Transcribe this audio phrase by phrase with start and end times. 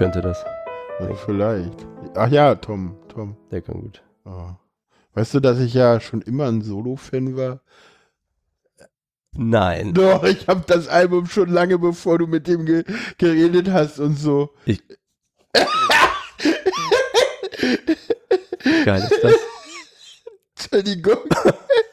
[0.00, 0.44] könnte das.
[0.98, 1.86] Ja, vielleicht.
[2.14, 2.96] Ach ja, Tom.
[3.08, 3.36] Tom.
[3.50, 4.02] Der kann gut.
[4.24, 4.48] Oh.
[5.12, 7.60] Weißt du, dass ich ja schon immer ein Solo-Fan war?
[9.32, 9.92] Nein.
[9.92, 12.82] Doch, ich habe das Album schon lange bevor du mit dem ge
[13.18, 14.54] geredet hast und so.
[14.64, 14.82] Ich.
[18.86, 19.34] Geil ist das.
[20.56, 21.18] Entschuldigung.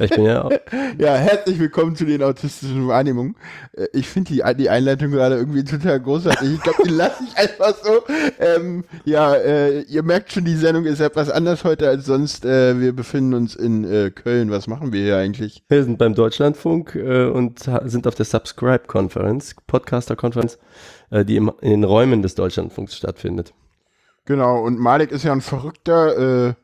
[0.00, 0.50] Ich bin ja auch.
[0.98, 3.36] Ja, herzlich willkommen zu den autistischen Wahrnehmungen.
[3.72, 6.54] Äh, Ich finde die, die Einleitung gerade irgendwie total großartig.
[6.54, 8.02] Ich glaube, die lasse ich einfach so.
[8.38, 12.44] Ähm, ja, äh, ihr merkt schon, die Sendung ist etwas anders heute als sonst.
[12.46, 14.50] Äh, wir befinden uns in äh, Köln.
[14.50, 15.62] Was machen wir hier eigentlich?
[15.68, 20.58] Wir sind beim Deutschlandfunk äh, und sind auf der Subscribe-Konferenz, Podcaster-Konferenz,
[21.10, 23.52] äh, die im, in den Räumen des Deutschlandfunks stattfindet.
[24.24, 26.54] Genau, und Malik ist ja ein Verrückter,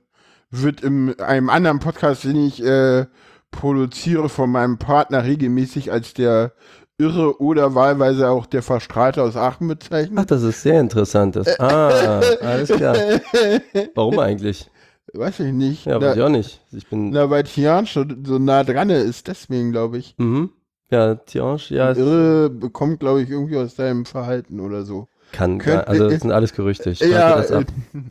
[0.63, 3.07] wird in einem anderen Podcast, den ich äh,
[3.51, 6.53] produziere, von meinem Partner regelmäßig als der
[6.99, 10.19] Irre oder wahlweise auch der Verstrahlte aus Aachen bezeichnet.
[10.19, 11.37] Ach, das ist sehr interessant.
[11.37, 12.97] Das, ah, alles klar.
[13.95, 14.71] Warum eigentlich?
[15.13, 15.87] Weiß ich nicht.
[15.87, 16.63] Ja, weiß ich auch nicht.
[16.73, 17.11] Ich bin.
[17.11, 20.15] na, weil Tian schon so nah dran ist, deswegen glaube ich.
[20.19, 20.51] Mhm.
[20.91, 25.09] Ja, Tiange, ja, Irre bekommt, glaube ich, irgendwie aus deinem Verhalten oder so.
[25.37, 25.59] Kann.
[25.59, 26.91] Könnt- also, das sind alles Gerüchte.
[26.91, 27.65] Ich ja, äh,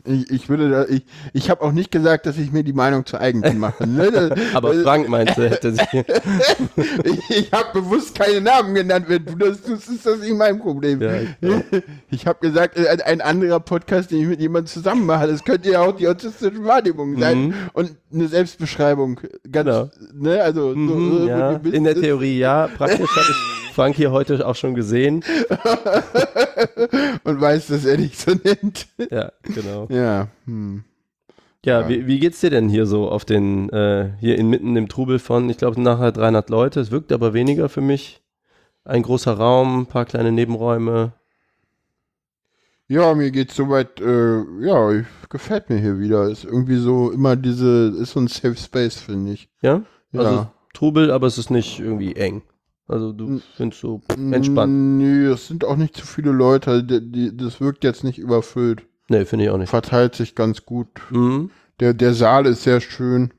[0.04, 3.04] ich, ich würde da, ich, ich habe auch nicht gesagt, dass ich mir die Meinung
[3.04, 3.86] zu eigen mache.
[3.86, 4.34] Ne?
[4.54, 5.86] Aber Frank meinte, hätte sich.
[7.04, 9.06] ich ich habe bewusst keine Namen genannt.
[9.08, 11.00] Wenn du das tust, ist das nicht mein Problem.
[11.02, 15.06] Ja, ich- ich habe gesagt, äh, ein, ein anderer Podcast, den ich mit jemandem zusammen
[15.06, 17.46] mache, das könnte ja auch die autistische Wahrnehmung sein.
[17.48, 17.54] Mhm.
[17.72, 19.20] Und eine Selbstbeschreibung.
[19.50, 19.90] Ganz, Genau.
[20.14, 22.68] ne, also so, Mhm, äh, ja, bist- in der Theorie ja.
[22.76, 25.22] Praktisch habe ich Frank hier heute auch schon gesehen.
[27.24, 28.88] und weiß, dass er dich so nennt.
[29.10, 29.86] Ja, genau.
[29.90, 30.28] Ja.
[30.46, 30.84] Hm.
[31.64, 31.88] Ja, Ja.
[31.88, 35.50] Wie, wie geht's dir denn hier so auf den, äh, hier inmitten im Trubel von,
[35.50, 38.22] ich glaube nachher 300 Leute, es wirkt aber weniger für mich.
[38.84, 41.12] Ein großer Raum, ein paar kleine Nebenräume.
[42.88, 46.28] Ja, mir geht's soweit, äh, ja, gefällt mir hier wieder.
[46.28, 49.48] Ist irgendwie so immer diese, ist so ein Safe Space, finde ich.
[49.60, 49.82] Ja?
[50.12, 50.20] Ja.
[50.20, 52.42] Also Trubel, aber es ist nicht irgendwie eng.
[52.88, 54.98] Also du findest so entspannt.
[54.98, 56.84] Nee, es sind auch nicht zu viele Leute.
[56.84, 58.86] Die, die, das wirkt jetzt nicht überfüllt.
[59.08, 59.70] Nee, finde ich auch nicht.
[59.70, 60.88] Verteilt sich ganz gut.
[61.10, 61.50] Mhm.
[61.80, 63.32] Der, der Saal ist sehr schön.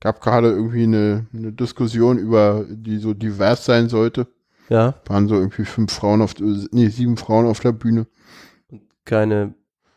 [0.00, 4.26] Gab gerade irgendwie eine, eine Diskussion über, die so divers sein sollte.
[4.68, 8.06] Ja, Waren so irgendwie fünf Frauen auf, nee, sieben Frauen auf der Bühne.
[9.04, 9.54] keine,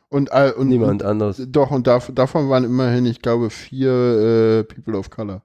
[0.09, 1.39] Und, und, niemand anderes.
[1.39, 5.43] und doch, und dav davon waren immerhin, ich glaube, vier äh, People of Color.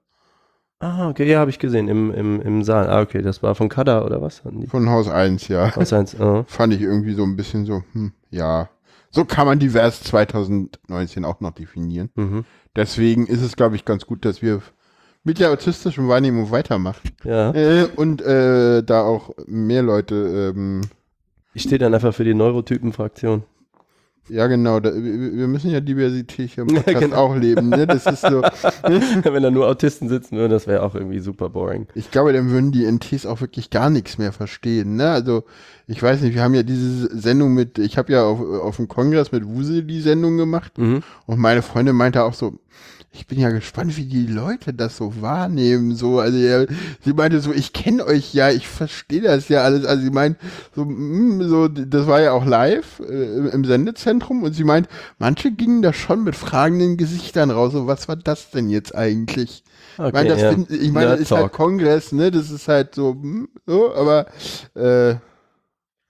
[0.85, 2.87] Ah, okay, ja, habe ich gesehen, im, im, im Saal.
[2.87, 4.43] Ah, okay, das war von Kada oder was?
[4.67, 5.75] Von Haus 1, ja.
[5.75, 6.43] Aus eins, ah.
[6.47, 8.69] Fand ich irgendwie so ein bisschen so, hm, ja.
[9.09, 12.09] So kann man divers 2019 auch noch definieren.
[12.15, 12.45] Mhm.
[12.75, 14.61] Deswegen ist es, glaube ich, ganz gut, dass wir
[15.23, 17.09] mit der autistischen Wahrnehmung weitermachen.
[17.23, 17.51] Ja.
[17.51, 20.81] Äh, und äh, da auch mehr Leute, ähm,
[21.53, 23.41] Ich stehe dann einfach für die Neurotypen-Fraktion.
[24.29, 27.15] Ja genau, da, wir müssen ja Diversität hier im Podcast genau.
[27.17, 27.69] auch leben.
[27.69, 27.85] Ne?
[27.87, 28.41] Das ist so,
[28.83, 31.87] Wenn da nur Autisten sitzen würden, das wäre auch irgendwie super boring.
[31.95, 34.95] ich glaube, dann würden die NTs auch wirklich gar nichts mehr verstehen.
[34.95, 35.09] Ne?
[35.09, 35.43] Also
[35.87, 38.87] ich weiß nicht, wir haben ja diese Sendung mit, ich habe ja auf, auf dem
[38.87, 41.03] Kongress mit Wusel die Sendung gemacht Mhm.
[41.27, 42.57] und meine Freundin meinte auch so,
[43.15, 45.95] ich bin ja gespannt, wie die Leute das so wahrnehmen.
[45.95, 46.65] So, also ja,
[47.01, 49.85] sie meinte so, ich kenne euch ja, ich verstehe das ja alles.
[49.85, 50.37] Also sie meint
[50.75, 55.51] so, mm, so, das war ja auch live äh, im Sendezentrum und sie meint, manche
[55.51, 57.71] gingen da schon mit fragenden Gesichtern raus.
[57.71, 59.63] So, was war das denn jetzt eigentlich?
[59.97, 60.51] Okay, ich meine, das, ja.
[60.51, 61.53] find, ich meine, das ist halt.
[61.53, 62.31] Kongress, ne?
[62.31, 64.25] Das ist halt so, mm, so aber
[64.75, 65.15] äh,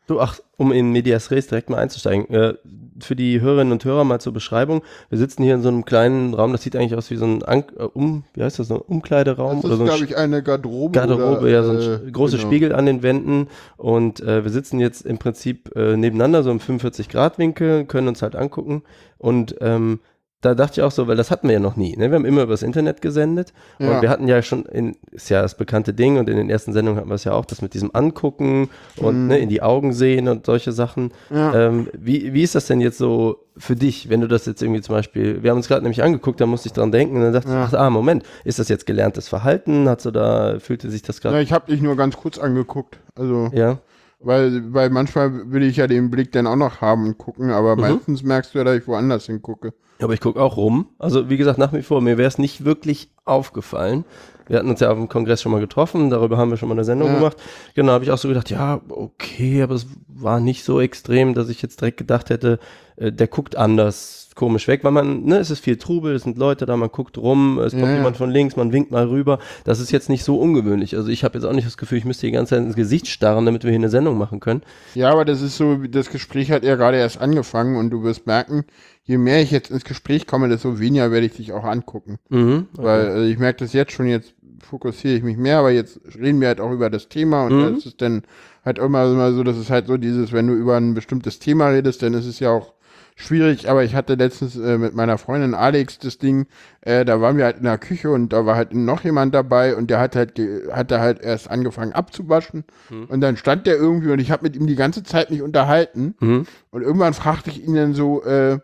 [0.08, 2.30] Du, ach, um in Medias Res direkt mal einzusteigen.
[2.30, 2.54] Äh,
[3.00, 4.82] für die Hörerinnen und Hörer mal zur Beschreibung.
[5.10, 7.44] Wir sitzen hier in so einem kleinen Raum, das sieht eigentlich aus wie so ein
[7.44, 10.16] An äh, um, wie heißt das, so ein Umkleideraum das oder ist, so glaube ich,
[10.16, 10.92] eine Garderobe.
[10.98, 12.48] Garderobe, oder, ja, so ein äh, sch- große genau.
[12.48, 13.48] Spiegel an den Wänden
[13.78, 18.36] und äh, wir sitzen jetzt im Prinzip äh, nebeneinander, so im 45-Grad-Winkel, können uns halt
[18.36, 18.84] angucken
[19.18, 20.00] und ähm,
[20.46, 21.96] da dachte ich auch so, weil das hatten wir ja noch nie.
[21.98, 22.10] Ne?
[22.12, 23.90] Wir haben immer übers Internet gesendet Ja.
[23.96, 26.72] und wir hatten ja schon, in, ist ja das bekannte Ding und in den ersten
[26.74, 29.28] Sendungen hatten wir es ja auch, das mit diesem Angucken und Mhm.
[29.28, 31.12] ne, in die Augen sehen und solche Sachen.
[31.30, 31.68] Ja.
[31.68, 34.82] Ähm, wie, wie ist das denn jetzt so für dich, wenn du das jetzt irgendwie
[34.82, 37.34] zum Beispiel, wir haben uns gerade nämlich angeguckt, da musste ich dran denken und dann
[37.34, 37.66] dachte Ja.
[37.66, 39.88] ich, ach, ah, Moment, ist das jetzt gelerntes Verhalten?
[39.90, 43.00] Hat so da, fühlte sich das Ja, gerade, ich habe dich nur ganz kurz angeguckt.
[43.18, 43.80] Also, ja?
[44.26, 47.76] Weil, weil manchmal will ich ja den Blick dann auch noch haben und gucken, aber
[47.76, 47.82] Mhm.
[47.82, 49.74] meistens merkst du ja, dass ich woanders hingucke.
[50.02, 50.88] Aber ich gucke auch rum.
[51.00, 54.04] Also wie gesagt, nach wie vor, mir wäre es nicht wirklich aufgefallen.
[54.48, 56.76] Wir hatten uns ja auf dem Kongress schon mal getroffen, darüber haben wir schon mal
[56.76, 57.16] eine Sendung Ja.
[57.16, 57.38] gemacht.
[57.76, 61.50] Genau, habe ich auch so gedacht, ja, okay, aber es war nicht so extrem, dass
[61.50, 62.60] ich jetzt direkt gedacht hätte,
[62.98, 66.38] äh, der guckt anders komisch weg, weil man, ne, es ist viel Trubel, es sind
[66.38, 69.40] Leute da, man guckt rum, es kommt Ja, jemand von links, man winkt mal rüber.
[69.64, 70.98] Das ist jetzt nicht so ungewöhnlich.
[70.98, 73.08] Also ich habe jetzt auch nicht das Gefühl, ich müsste die ganze Zeit ins Gesicht
[73.08, 74.62] starren, damit wir hier eine Sendung machen können.
[74.94, 78.28] Ja, aber das ist so, das Gespräch hat ja gerade erst angefangen und du wirst
[78.28, 78.66] merken,
[79.06, 82.18] je mehr ich jetzt ins Gespräch komme, desto weniger werde ich dich auch angucken.
[82.28, 82.68] Mhm.
[82.74, 86.42] Weil also ich merke das jetzt schon, jetzt fokussiere ich mich mehr, aber jetzt reden
[86.42, 87.76] wir halt auch über das Thema und Mhm.
[87.76, 88.24] das ist dann
[88.66, 91.70] halt immer, immer so, das ist halt so dieses, wenn du über ein bestimmtes Thema
[91.70, 92.74] redest, dann ist es ja auch
[93.16, 96.48] schwierig, aber ich hatte letztens äh, mit meiner Freundin Alex das Ding,
[96.82, 99.76] äh, da waren wir halt in der Küche und da war halt noch jemand dabei
[99.76, 100.38] und der hat halt,
[100.72, 102.66] hatte halt erst angefangen abzuwaschen
[103.08, 106.16] und dann stand der irgendwie und ich habe mit ihm die ganze Zeit mich unterhalten
[106.20, 106.46] Mhm.
[106.72, 108.60] und irgendwann fragte ich ihn dann so, äh,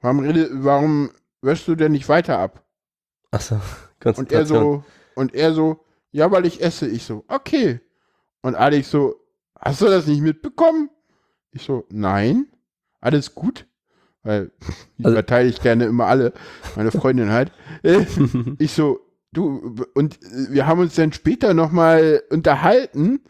[0.00, 0.24] warum,
[0.62, 1.10] warum
[1.40, 2.62] wäschst du denn nicht weiter ab?
[3.30, 3.60] Achso,
[4.04, 4.84] Und er so,
[5.14, 5.80] und er so,
[6.12, 6.86] ja, weil ich esse.
[6.86, 7.80] Ich so, okay.
[8.42, 9.14] Und Alex so,
[9.58, 10.90] hast du das nicht mitbekommen?
[11.52, 12.46] Ich so, nein.
[13.00, 13.66] Alles gut?
[14.24, 14.50] Weil
[14.98, 16.32] ich Also- verteile ich gerne immer alle.
[16.76, 17.52] Meine Freundin halt.
[18.58, 19.00] Ich so,
[19.32, 20.18] du, und
[20.50, 23.20] wir haben uns dann später nochmal unterhalten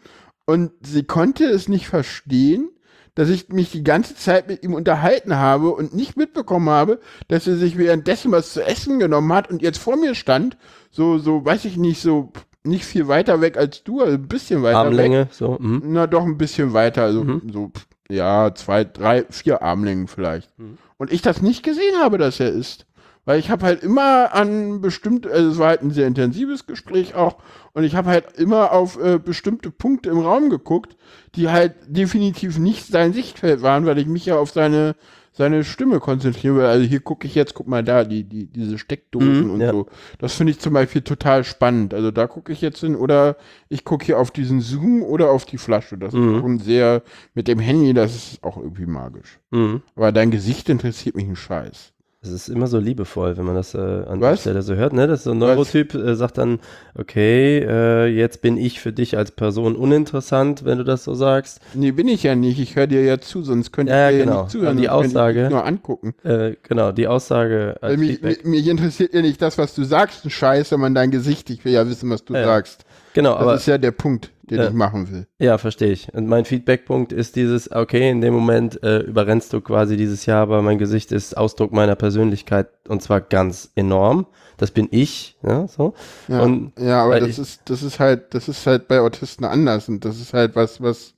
[0.45, 2.69] und sie konnte es nicht verstehen,
[3.15, 6.99] dass ich mich die ganze Zeit mit ihm unterhalten habe und nicht mitbekommen habe,
[7.29, 10.57] dass er sich währenddessen was zu essen genommen hat und jetzt vor mir stand,
[10.91, 12.31] so, so, weiß ich nicht, so
[12.63, 14.85] nicht viel weiter weg als du, also ein bisschen weiter weg.
[14.87, 15.57] Armlänge, so.
[15.59, 15.81] Mhm.
[15.85, 17.41] Na, doch ein bisschen weiter, also Mhm.
[17.53, 17.71] so,
[18.09, 20.57] ja, zwei, drei, vier Armlängen vielleicht.
[20.59, 20.77] Mhm.
[20.97, 22.85] Und ich das nicht gesehen habe, dass er ist.
[23.25, 27.15] Weil ich habe halt immer an bestimmte, also es war halt ein sehr intensives Gespräch
[27.15, 27.37] auch,
[27.73, 30.95] und ich habe halt immer auf äh, bestimmte Punkte im Raum geguckt,
[31.33, 34.95] die halt definitiv nicht sein Sichtfeld waren, weil ich mich ja auf seine,
[35.37, 36.67] seine Stimme konzentriere.
[36.69, 39.71] Also hier gucke ich jetzt, guck mal da, die, die, diese Steckdosen Mhm, und ja.
[39.71, 39.87] so.
[40.17, 41.93] Das finde ich zum Beispiel total spannend.
[41.93, 43.35] Also da gucke ich jetzt hin oder
[43.69, 45.97] ich gucke hier auf diesen Zoom oder auf die Flasche.
[45.97, 46.35] Das Mhm.
[46.35, 47.03] ist schon sehr,
[47.33, 49.39] mit dem Handy, das ist auch irgendwie magisch.
[49.51, 49.81] Mhm.
[49.95, 51.91] Aber dein Gesicht interessiert mich ein Scheiß.
[52.25, 54.31] Es ist immer so liebevoll, wenn man das äh, an Was?
[54.31, 55.07] der Stelle so hört, ne?
[55.07, 56.59] Das ist so ein Neurotyp äh, sagt dann,
[56.97, 61.59] okay, äh, jetzt bin ich für dich als Person uninteressant, wenn du das so sagst.
[61.73, 62.59] Nee, bin ich ja nicht.
[62.59, 64.35] Ich höre dir ja zu, sonst könnte Ja, ich dir genau.
[64.37, 64.77] ja nicht zuhören.
[64.77, 66.13] Die sonst könnte ich Aussage- nur angucken.
[66.23, 70.25] Äh, genau, die Aussage als mich, mich, mich interessiert ja nicht das, was du sagst,
[70.25, 71.49] ein Scheiß, sondern dein Gesicht.
[71.49, 72.84] Ich will ja wissen, was du sagst.
[73.15, 74.67] Genau, Das aber ist ja der Punkt, den Ja.
[74.67, 75.25] ich machen will.
[75.39, 76.13] ja, verstehe ich.
[76.13, 80.41] Und mein Feedbackpunkt ist dieses, okay, in dem Moment äh, überrennst du quasi dieses Jahr,
[80.43, 84.27] aber mein Gesicht ist Ausdruck meiner Persönlichkeit und zwar ganz enorm.
[84.57, 85.93] Das bin ich, ja, so.
[86.27, 89.45] Ja, Und ja aber das ich- ist, das ist halt, das ist halt bei Autisten
[89.45, 91.13] anders und das ist halt was, was,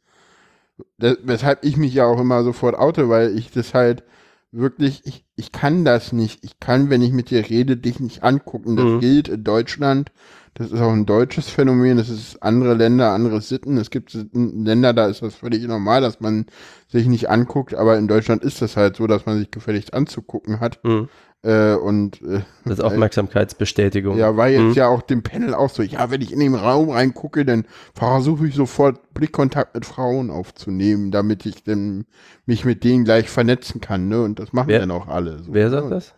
[1.00, 4.04] das, weshalb ich mich ja auch immer sofort oute, weil ich das halt
[4.52, 6.44] wirklich, ich, ich kann das nicht.
[6.44, 8.76] Ich kann, wenn ich mit dir rede, dich nicht angucken.
[8.76, 9.00] Das Mhm.
[9.00, 10.12] gilt in Deutschland.
[10.54, 11.98] Das ist auch ein deutsches Phänomen.
[11.98, 13.78] Das ist andere Länder, andere Sitten.
[13.78, 16.48] Es gibt Länder, da ist das völlig normal, dass man
[16.88, 17.76] sich nicht anguckt.
[17.76, 20.80] Aber in Deutschland ist das halt so, dass man sich gefälligst anzugucken hat.
[20.84, 21.08] mh,
[21.48, 24.18] Äh, und äh, das ist Aufmerksamkeitsbestätigung.
[24.18, 24.74] ja, war jetzt Mhm.
[24.74, 28.48] ja auch dem Panel auch so, ja, wenn ich in den Raum reingucke, dann versuche
[28.48, 32.06] ich sofort Blickkontakt mit Frauen aufzunehmen, damit ich dann
[32.46, 34.22] mich mit denen gleich vernetzen kann, ne?
[34.24, 35.42] Und das machen Wer- dann auch alle.
[35.44, 35.90] So, Wer sagt ne?
[35.92, 36.14] das?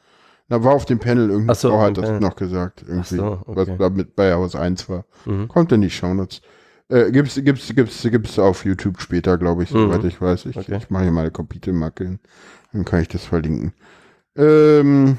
[0.48, 2.20] Da war auf dem Panel irgendeine Ach so, Frau hat das Panel.
[2.22, 3.76] noch gesagt, irgendwie, so, was okay.
[3.78, 5.06] da mit bei Haus 1 war.
[5.26, 5.48] Mhm.
[5.48, 6.42] Kommt in die Shownotes.
[6.88, 10.08] Äh, gibt's, gibt's, gibt's, gibt's auf YouTube später, glaube ich, soweit Mhm.
[10.10, 10.48] ich weiß.
[10.48, 10.78] Ich, Okay.
[10.78, 12.20] ich mache hier mal eine Kapitelmarke hin.
[12.74, 13.74] Dann kann ich das verlinken.
[14.36, 15.18] Ähm,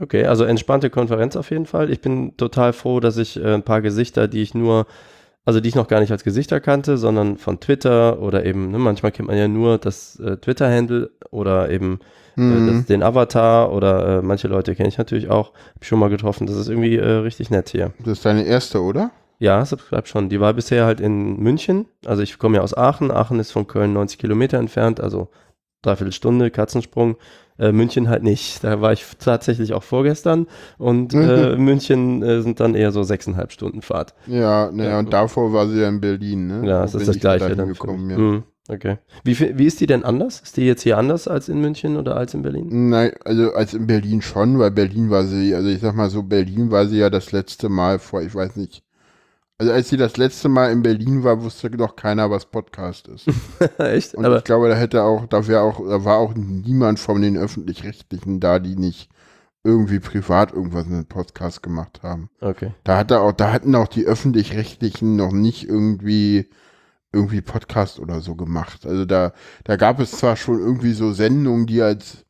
[0.00, 1.90] Okay, also entspannte Konferenz auf jeden Fall.
[1.90, 4.86] Ich bin total froh, dass ich äh, ein paar Gesichter, die ich nur,
[5.44, 8.78] also die ich noch gar nicht als Gesichter kannte, sondern von Twitter oder eben, ne,
[8.78, 12.00] manchmal kennt man ja nur das äh, Twitter-Handle oder eben
[12.38, 12.66] äh, mhm.
[12.66, 15.52] das, den Avatar oder äh, manche Leute kenne ich natürlich auch.
[15.52, 16.46] Hab ich schon mal getroffen.
[16.46, 17.92] Das ist irgendwie äh, richtig nett hier.
[17.98, 19.10] das ist deine erste, oder?
[19.38, 20.30] Ja, bleibt schon.
[20.30, 21.86] Die war bisher halt in München.
[22.06, 23.10] Also ich komme ja aus Aachen.
[23.10, 25.28] Aachen ist von Köln 90 Kilometer entfernt, also
[25.82, 27.16] dreiviertel Stunde, Katzensprung.
[27.58, 28.64] Äh, München halt nicht.
[28.64, 30.46] Da war ich tatsächlich auch vorgestern
[30.78, 34.14] und äh, München äh, sind dann eher so sechseinhalb Stunden Fahrt.
[34.26, 36.66] Ja, naja, Ja, und davor war sie ja in Berlin, ne?
[36.66, 37.68] Ja, bin ist das ich da Gleiche dann.
[37.68, 37.78] mich.
[37.78, 38.16] ja.
[38.16, 38.96] Mhm, okay.
[39.24, 40.40] Wie, wie ist die denn anders?
[40.40, 42.88] Ist die jetzt hier anders als in München oder als in Berlin?
[42.88, 46.22] Nein, also als in Berlin schon, weil Berlin war sie, also ich sag mal so,
[46.22, 48.82] Berlin war sie ja das letzte Mal vor, ich weiß nicht.
[49.60, 53.26] Also als sie das letzte Mal in Berlin war, wusste noch keiner, was Podcast ist.
[53.78, 54.14] Echt?
[54.14, 57.20] Und Aber ich glaube, da hätte auch, da wäre auch, da war auch niemand von
[57.20, 59.10] den öffentlich-rechtlichen da, die nicht
[59.62, 62.30] irgendwie privat irgendwas in den Podcast gemacht haben.
[62.40, 62.72] okay.
[62.84, 66.48] Da hatte auch, da hatten auch die öffentlich-rechtlichen noch nicht irgendwie
[67.12, 68.86] irgendwie Podcast oder so gemacht.
[68.86, 72.24] Also da, da gab es zwar schon irgendwie so Sendungen, die als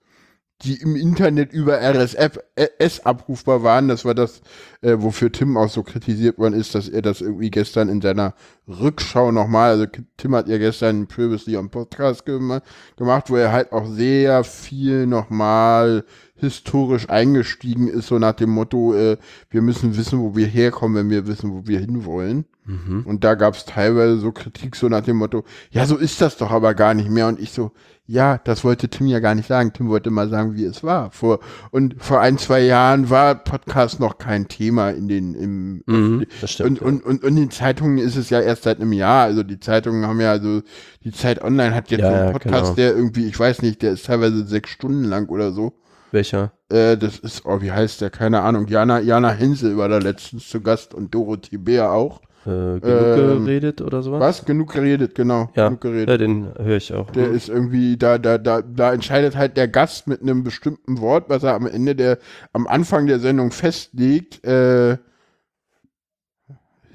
[0.63, 3.89] die im Internet über RSS abrufbar waren.
[3.89, 4.43] Das war das,
[4.83, 8.35] äh, wofür Tim auch so kritisiert worden ist, dass er das irgendwie gestern in seiner
[8.69, 9.87] Rückschau nochmal, also
[10.17, 12.61] Tim hat ja gestern Previously on Podcast gem
[12.97, 16.05] gemacht, wo er halt auch sehr viel nochmal
[16.37, 19.19] historisch eingestiegen ist, so nach dem Motto, äh,
[19.51, 22.47] wir müssen wissen, wo wir herkommen, wenn wir wissen, wo wir hinwollen.
[22.65, 23.03] Mhm.
[23.05, 26.37] Und da gab es teilweise so Kritik, so nach dem Motto, ja, so ist das
[26.37, 27.29] doch aber gar nicht mehr.
[27.29, 27.73] Und ich so,
[28.11, 29.73] ja, das wollte Tim ja gar nicht sagen.
[29.73, 31.13] Tim wollte mal sagen, wie es war.
[31.13, 31.39] Vor,
[31.71, 36.51] und vor ein, zwei Jahren war Podcast noch kein Thema in den, im, Mhm, das
[36.51, 36.83] stimmt.
[36.83, 39.25] und, und, und, und in den Zeitungen ist es ja erst seit einem Jahr.
[39.25, 40.63] Also die Zeitungen haben ja, also
[41.05, 42.75] die Zeit Online hat jetzt Ja, einen ja, Podcast, genau.
[42.75, 45.75] der irgendwie, ich weiß nicht, der ist teilweise sechs Stunden lang oder so.
[46.11, 46.53] Welcher?
[46.69, 48.11] Äh, das ist, oh, wie heißt der?
[48.11, 48.67] Keine Ahnung.
[48.67, 52.21] Jana, Jana Hensel war da letztens zu Gast und Dorothee Bär auch.
[52.47, 54.21] Äh, genug Ähm, geredet oder sowas?
[54.21, 54.45] Was?
[54.47, 55.51] Genug geredet, genau.
[55.55, 56.09] Ja, Genug geredet.
[56.09, 57.11] ja den höre ich auch.
[57.11, 57.35] Der Mhm.
[57.35, 61.43] ist irgendwie, da, da, da, da entscheidet halt der Gast mit einem bestimmten Wort, was
[61.43, 62.19] er am Ende der,
[62.55, 64.43] am Anfang der Sendung festlegt.
[64.45, 64.97] Äh,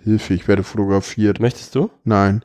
[0.04, 1.40] Hilfe, ich werde fotografiert.
[1.40, 1.90] Möchtest du?
[2.04, 2.44] Nein,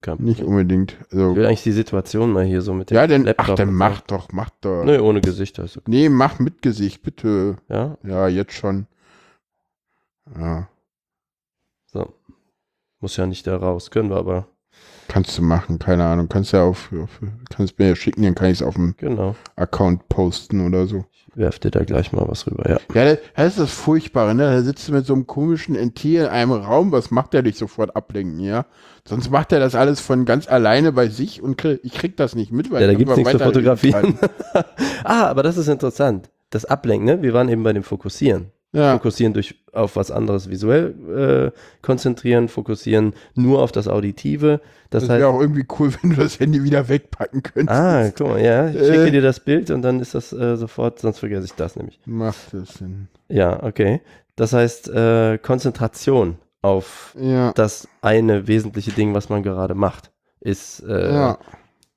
[0.00, 0.92] Kein nicht unbedingt.
[1.08, 3.48] Ich Also, will eigentlich die Situation mal hier so mit dem ja, denn, Laptop.
[3.50, 3.78] ach, dann und so.
[3.78, 4.84] mach doch, mach doch.
[4.84, 5.58] Nee, ohne Gesicht.
[5.58, 5.80] Also.
[5.86, 7.56] Nee, mach mit Gesicht, bitte.
[7.68, 8.86] Ja, Ja, jetzt schon.
[10.38, 10.68] Ja.
[13.00, 13.90] Muss ja nicht da raus.
[13.90, 14.46] Können wir aber.
[15.08, 16.28] kannst du machen, keine Ahnung.
[16.28, 19.36] Kannst ja auf, auf kannst mir ja schicken, dann kann ich es auf dem Genau.
[19.54, 21.04] Account posten oder so.
[21.12, 22.68] Ich werf dir da gleich mal was rüber.
[22.68, 22.78] Ja.
[22.94, 24.44] Ja, das ist das Furchtbare, ne?
[24.44, 27.56] Da sitzt du mit so einem komischen NT in einem Raum, was macht der dich
[27.58, 28.64] sofort ablenken, ja?
[29.06, 32.34] Sonst macht er das alles von ganz alleine bei sich und krieg, ich krieg das
[32.34, 34.18] nicht mit, weil Ja, da ich gibt es einfach nichts zu fotografieren.
[35.04, 36.30] ah, aber das ist interessant.
[36.50, 37.22] Das Ablenken, ne?
[37.22, 38.50] Wir waren eben bei dem Fokussieren.
[38.72, 44.60] Ja, Fokussieren durch auf was anderes visuell äh, konzentrieren, fokussieren nur auf das Auditive.
[44.90, 47.78] Das, das heißt, wäre auch irgendwie cool, wenn du das Handy wieder wegpacken könntest.
[47.78, 48.84] ah, guck mal, ja, ich Äh.
[48.92, 52.00] schicke dir das Bild und dann ist das äh, sofort, sonst vergesse ich das nämlich.
[52.06, 53.08] Macht das Sinn.
[53.28, 54.02] Ja, okay.
[54.34, 60.80] Das heißt, äh, Konzentration auf Ja, das eine wesentliche Ding, was man gerade macht, ist,
[60.80, 61.38] äh, ja.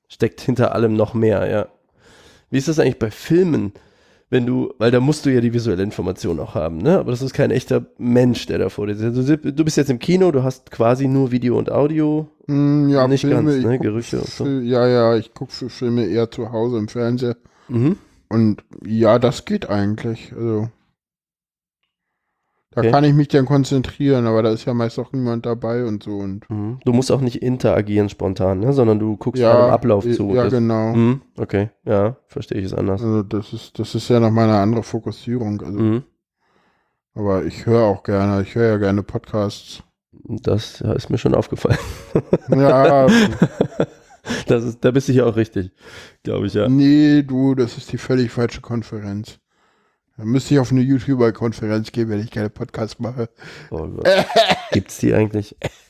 [0.08, 1.66] steckt hinter allem noch mehr, ja.
[2.50, 3.72] Wie ist das eigentlich bei Filmen?
[4.32, 7.00] Wenn du, weil da musst du ja die visuelle Information auch haben, ne?
[7.00, 9.28] Aber das ist kein echter Mensch, der da vor dir sitzt.
[9.28, 12.28] Du, du bist jetzt im Kino, du hast quasi nur Video und Audio.
[12.46, 13.78] Hm, ja, Nicht Filme, ganz, ne?
[13.80, 14.46] Gerüche und so.
[14.46, 17.36] Ja, ja, ich gucke für Filme eher zu Hause im Fernseher.
[17.68, 17.96] Mhm.
[18.28, 20.32] Und ja, das geht eigentlich.
[20.32, 20.68] Also.
[22.72, 22.90] Da Okay.
[22.92, 26.18] kann ich mich dann konzentrieren, aber da ist ja meist auch niemand dabei und so.
[26.18, 26.78] Und Mhm.
[26.84, 28.72] Du musst auch nicht interagieren spontan, ne?
[28.72, 30.32] Sondern du guckst ja, einem Ablauf zu.
[30.34, 30.94] Ja, Das- genau.
[30.94, 31.20] Mhm.
[31.36, 33.02] Okay, ja, verstehe ich es anders.
[33.02, 35.60] Also das ist, das ist ja nochmal eine andere Fokussierung.
[35.62, 36.02] Also, Mhm.
[37.14, 39.82] aber ich höre auch gerne, ich höre ja gerne Podcasts.
[40.12, 41.78] Das ist mir schon aufgefallen.
[42.50, 43.08] Ja,
[44.46, 45.72] Das ist, da bist du ja auch richtig,
[46.22, 46.68] glaube ich, ja.
[46.68, 49.39] nee, du, das ist die völlig falsche Konferenz.
[50.20, 53.30] Da müsste ich auf eine YouTuber-Konferenz gehen, wenn ich keine Podcasts mache.
[53.70, 54.06] Oh Gott.
[54.70, 55.56] Gibt's die eigentlich?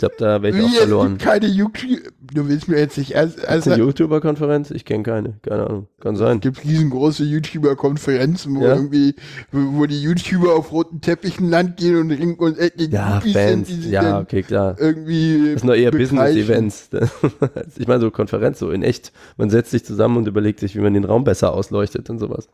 [0.00, 1.18] glaube, da wäre ich auch verloren.
[1.18, 1.98] keine YouTube...
[2.32, 3.44] Du willst mir jetzt nicht erst...
[3.44, 4.70] Also, eine YouTuber-Konferenz?
[4.70, 5.40] Ich kenne keine.
[5.42, 5.88] Keine Ahnung.
[6.00, 6.36] Kann sein.
[6.36, 8.76] es gibt riesengroße YouTuber-Konferenzen, wo Ja.
[8.76, 9.16] irgendwie,
[9.50, 13.32] wo, wo die YouTuber auf roten Teppichen Land gehen und ring und Ecken Ja, Groupies
[13.32, 13.68] Fans.
[13.68, 14.76] sind, Ja, okay, klar.
[14.78, 15.90] irgendwie Das sind doch eher.
[15.90, 16.90] Business-Events.
[17.76, 19.10] ich meine, so Konferenz, so in echt.
[19.36, 22.48] Man setzt sich zusammen und überlegt sich, wie man den Raum besser ausleuchtet und sowas.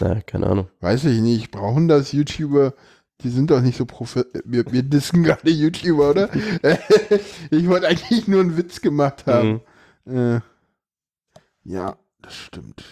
[0.00, 0.68] Na, keine Ahnung.
[0.80, 2.72] Weiß ich nicht, brauchen das YouTuber?
[3.22, 4.24] Die sind doch nicht so profi...
[4.44, 6.30] Wir, wir dissen gerade YouTuber, oder?
[7.50, 9.62] ich wollte eigentlich nur einen Witz gemacht haben.
[10.04, 10.16] Mhm.
[10.16, 10.40] Äh,
[11.64, 12.84] ja, das stimmt.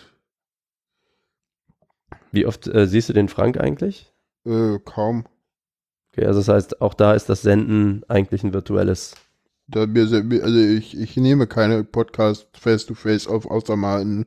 [2.33, 4.13] Wie oft äh, siehst du den Frank eigentlich?
[4.47, 5.25] Äh, kaum.
[6.13, 9.15] Okay, also das heißt, auch da ist das Senden eigentlich ein virtuelles.
[9.67, 14.27] Da also ich, ich nehme keine Podcasts face-to-face auf, außer mal in,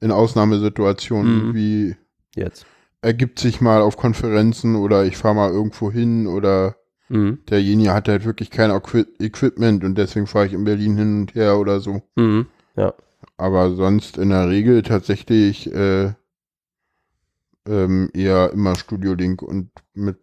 [0.00, 1.54] in Ausnahmesituationen, Mhm.
[1.54, 1.96] wie
[2.34, 2.66] Jetzt.
[3.02, 6.76] Ergibt sich mal auf Konferenzen oder ich fahre mal irgendwo hin oder
[7.08, 7.40] Mhm.
[7.50, 11.34] derjenige hat halt wirklich kein Equi Equipment und deswegen fahre ich in Berlin hin und
[11.34, 12.00] her oder so.
[12.16, 12.46] Mhm.
[13.36, 16.12] Aber sonst in der Regel tatsächlich äh,
[17.66, 20.18] ähm, eher immer Studio Link und mit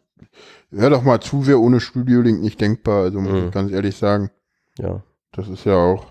[0.71, 3.47] Hör doch mal zu, wäre ohne Studio Link nicht denkbar, also muss Mhm.
[3.47, 4.31] ich ganz ehrlich sagen.
[4.77, 5.01] Ja.
[5.31, 6.05] Das ist ja auch.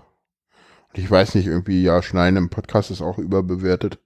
[0.89, 3.99] Und ich weiß nicht, irgendwie, ja, Schneiden im Podcast ist auch überbewertet.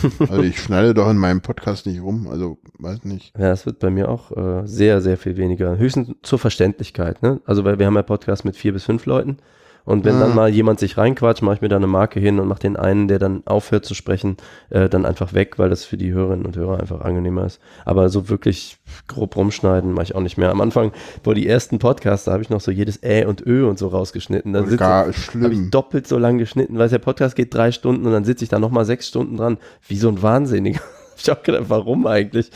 [0.28, 3.36] Also ich schneide doch in meinem Podcast nicht rum, also weiß nicht.
[3.38, 5.76] Ja, es wird bei mir auch äh, sehr, sehr viel weniger.
[5.76, 7.40] Höchstens zur Verständlichkeit, ne?
[7.44, 9.38] Also, weil wir haben ja Podcasts mit vier bis fünf Leuten
[9.84, 10.20] Und wenn Ah.
[10.20, 12.76] dann mal jemand sich reinquatscht, mache ich mir da eine Marke hin und mache den
[12.76, 14.36] einen, der dann aufhört zu sprechen,
[14.70, 17.60] äh, dann einfach weg, weil das für die Hörerinnen und Hörer einfach angenehmer ist.
[17.84, 20.50] Aber so wirklich grob rumschneiden mache ich auch nicht mehr.
[20.50, 20.92] Am Anfang,
[21.24, 23.88] wo die ersten Podcasts, da habe ich noch so jedes Ä und Ö und so
[23.88, 24.52] rausgeschnitten.
[24.52, 28.24] Dann sitze ich doppelt so lang geschnitten, weil der Podcast geht drei Stunden und dann
[28.24, 29.58] sitze ich da nochmal sechs Stunden dran,
[29.88, 30.80] wie so ein Wahnsinniger.
[31.16, 32.50] ich habe gedacht, warum eigentlich?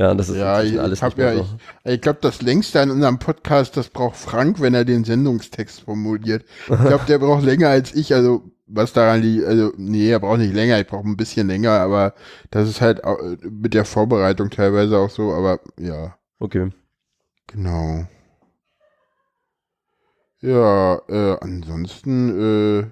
[0.00, 1.40] Ja, das ist Ja, ich, alles ich ja, so.
[1.84, 5.82] ich, ich glaube, das längste an unserem Podcast, das braucht Frank, wenn er den Sendungstext
[5.82, 6.44] formuliert.
[6.68, 8.14] Ich glaube, der braucht länger als ich.
[8.14, 10.80] Also was daran liegt, also nee, er braucht nicht länger.
[10.80, 12.14] Ich brauche ein bisschen länger, aber
[12.50, 13.02] das ist halt
[13.42, 15.32] mit der Vorbereitung teilweise auch so.
[15.34, 16.70] Aber ja, Okay.
[17.46, 18.06] genau.
[20.42, 22.90] Ja, äh, ansonsten, äh,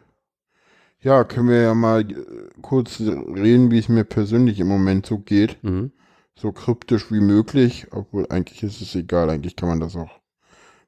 [1.01, 2.15] ja, können wir ja mal äh,
[2.63, 5.93] kurz reden, wie es mir persönlich im Moment so geht Mhm.
[6.39, 10.21] So kryptisch wie möglich, obwohl eigentlich ist es egal, eigentlich kann man das auch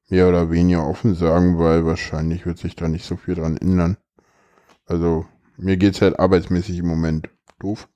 [0.09, 3.97] mehr oder weniger offen sagen, weil wahrscheinlich wird sich da nicht so viel dran ändern.
[4.87, 5.27] Also
[5.57, 7.29] mir geht's halt arbeitsmäßig im Moment
[7.61, 7.89] doof.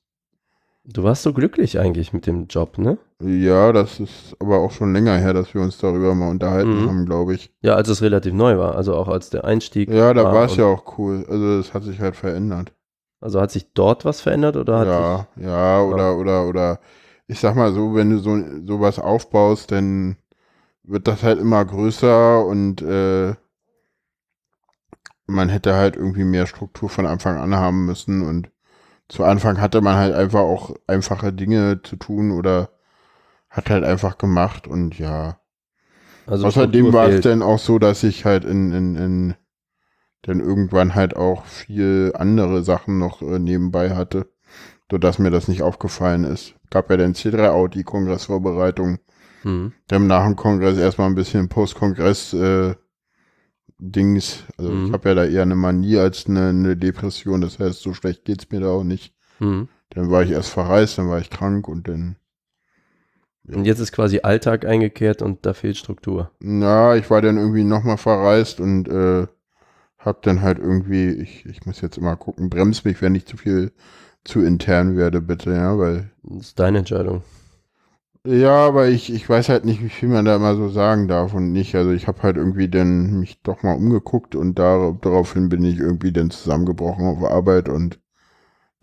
[0.87, 2.99] Du warst so glücklich eigentlich mit dem Job, ne?
[3.23, 6.89] Ja, das ist aber auch schon länger her, dass wir uns darüber mal unterhalten Mhm.
[6.89, 7.51] haben, glaube ich.
[7.63, 9.89] Ja, als es relativ neu war, also auch als der Einstieg.
[9.89, 11.25] Ja, da war es ja auch cool.
[11.29, 12.75] Also es hat sich halt verändert.
[13.21, 16.81] Also hat sich dort was verändert oder hat Ja, ja, oder, oder, oder,
[17.27, 20.17] ich sag mal so, wenn du so sowas aufbaust, dann
[20.83, 23.35] wird das halt immer größer und äh,
[25.27, 28.51] man hätte halt irgendwie mehr Struktur von Anfang an haben müssen und
[29.09, 32.71] zu Anfang hatte man halt einfach auch einfache Dinge zu tun oder
[33.49, 35.39] hat halt einfach gemacht und ja.
[36.27, 39.35] also Außerdem war es dann auch so, dass ich halt in, in, in
[40.23, 44.27] dann irgendwann halt auch viel andere Sachen noch äh, nebenbei hatte,
[44.91, 46.55] sodass mir das nicht aufgefallen ist.
[46.75, 48.99] Gab ja den C3 Audi Kongressvorbereitung,
[49.45, 49.73] Mhm.
[49.89, 52.75] dann nach dem Kongress erstmal ein bisschen Post-Kongress äh,
[53.79, 54.43] Dings.
[54.57, 54.87] Also Mhm.
[54.87, 58.25] ich habe ja da eher eine Manie als eine, eine Depression, das heißt, so schlecht
[58.25, 59.15] geht's mir da auch nicht.
[59.41, 59.69] Mhm.
[59.91, 62.17] Dann war ich erst verreist, dann war ich krank und dann
[63.47, 66.31] Und jetzt ist quasi Alltag eingekehrt und da fehlt Struktur.
[66.41, 69.27] Na, ich war dann irgendwie nochmal verreist und äh,
[69.99, 73.37] hab dann halt irgendwie, ich, ich muss jetzt immer gucken, bremst mich, wenn ich zu
[73.37, 73.73] viel
[74.25, 77.23] zu intern werde, bitte, ja, weil, Das ist deine Entscheidung.
[78.27, 81.35] ja, aber ich, ich weiß halt nicht, wie viel man da immer so sagen darf
[81.35, 81.75] und nicht.
[81.75, 85.79] Also ich habe halt irgendwie dann mich doch mal umgeguckt und da, daraufhin bin ich
[85.79, 88.01] irgendwie dann zusammengebrochen auf Arbeit und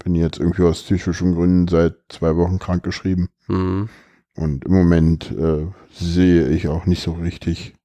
[0.04, 3.30] bin jetzt irgendwie aus psychischen Gründen seit zwei Wochen krank geschrieben.
[3.48, 3.90] Mhm.
[4.36, 7.76] Und im Moment äh, sehe ich auch nicht so richtig,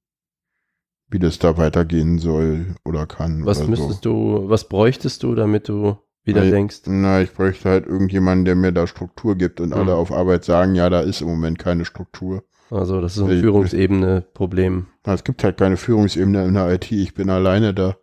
[1.09, 3.45] wie das da weitergehen soll oder kann.
[3.45, 6.81] Was oder müsstest du, was bräuchtest du, damit du wieder Weil- denkst?
[6.87, 9.75] Na, ich bräuchte halt irgendjemanden, der mir da Struktur gibt und Mhm.
[9.75, 12.43] alle auf Arbeit sagen, ja, da ist im Moment keine Struktur.
[12.69, 14.87] Also das ist ein Führungsebene-Problem.
[15.05, 17.95] Na, es gibt halt keine Führungsebene in der IT, ich bin alleine da.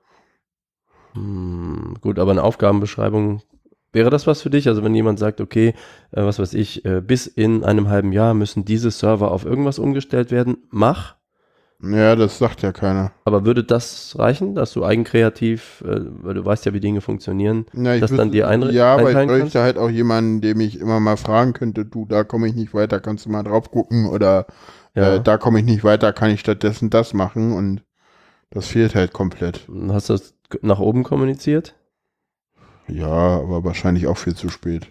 [1.14, 3.42] Hm, gut, aber eine Aufgabenbeschreibung,
[3.92, 4.66] wäre das was für dich?
[4.68, 5.74] Also wenn jemand sagt, okay,
[6.10, 9.78] äh, was weiß ich, äh, bis in einem halben Jahr müssen diese Server auf irgendwas
[9.78, 11.16] umgestellt werden, mach.
[11.92, 13.12] Ja, das sagt ja keiner.
[13.24, 17.66] Aber würde das reichen, dass du eigenkreativ, äh, weil du weißt ja, wie Dinge funktionieren,
[17.72, 21.00] ich das dann dir einre- Ja, aber ich bräuchte halt auch jemanden, dem ich immer
[21.00, 24.46] mal fragen könnte, du, da komme ich nicht weiter, kannst du mal drauf gucken oder
[24.94, 27.82] ja, äh, da komme ich nicht weiter, kann ich stattdessen das machen und
[28.50, 29.66] das fehlt halt komplett.
[29.88, 31.74] hast du das nach oben kommuniziert?
[32.88, 34.88] Ja, aber wahrscheinlich auch viel zu spät.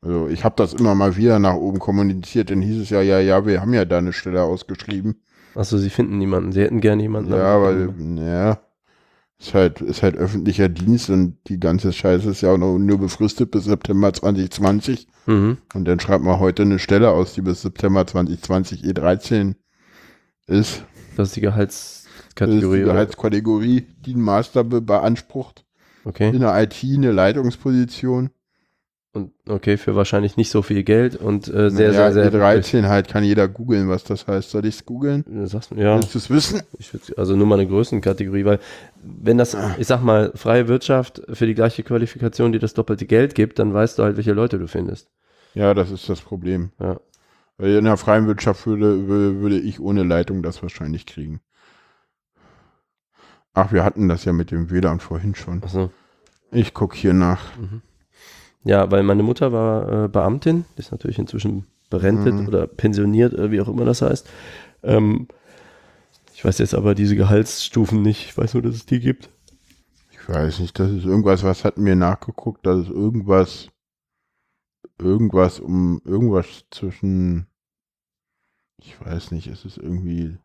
[0.00, 3.20] Also ich habe das immer mal wieder nach oben kommuniziert, dann hieß es ja, ja,
[3.20, 5.22] ja, wir haben ja da eine Stelle ausgeschrieben.
[5.54, 7.32] Achso, sie finden niemanden, sie hätten gerne jemanden.
[7.32, 8.60] Ja, weil, ja,
[9.42, 12.98] ist halt, ist halt öffentlicher Dienst und die ganze Scheiße ist ja auch noch nur
[12.98, 15.08] befristet bis September 2020.
[15.26, 15.58] Mhm.
[15.74, 19.56] Und dann schreibt man heute eine Stelle aus, die bis September 2020 E13
[20.46, 20.84] ist.
[21.16, 22.78] Das ist die Gehaltskategorie.
[22.78, 22.90] ist die?
[22.92, 25.64] Gehaltskategorie, die ein Master be beansprucht.
[26.04, 26.30] Okay.
[26.30, 28.30] In der IT eine Leitungsposition.
[29.14, 32.32] Und okay, für wahrscheinlich nicht so viel Geld und äh, sehr, ja, sehr, sehr.
[32.32, 34.48] E13 halt kann jeder googeln, was das heißt.
[34.48, 35.22] Soll ich es googeln?
[35.28, 36.62] Du sagst, ja, Willst du es wissen?
[36.78, 38.58] würd, also nur mal eine Größenkategorie, weil
[39.02, 39.74] wenn das, Ah.
[39.78, 43.74] ich sag mal, freie Wirtschaft für die gleiche Qualifikation, die das doppelte Geld gibt, dann
[43.74, 45.10] weißt du halt, welche Leute du findest.
[45.52, 46.70] Ja, das ist das Problem.
[46.80, 46.98] Ja.
[47.58, 51.40] Weil in der freien Wirtschaft würde, würde, würde ich ohne Leitung das wahrscheinlich kriegen.
[53.52, 55.62] Ach, wir hatten das ja mit dem WLAN vorhin schon.
[55.62, 55.90] Achso.
[56.50, 57.54] Ich gucke hier nach.
[57.58, 57.82] Mhm.
[58.64, 62.48] Ja, weil meine Mutter war äh, Beamtin, die ist natürlich inzwischen berentet Mhm.
[62.48, 64.28] oder pensioniert, äh, wie auch immer das heißt.
[64.82, 65.28] Ähm,
[66.34, 68.26] ich weiß jetzt aber diese Gehaltsstufen nicht.
[68.26, 69.30] Ich weiß nur, dass es die gibt.
[70.10, 73.68] Ich weiß nicht, das ist irgendwas, was hatten wir nachgeguckt, das ist irgendwas,
[74.98, 77.46] irgendwas um, irgendwas zwischen,
[78.78, 80.38] ich weiß nicht, es ist irgendwie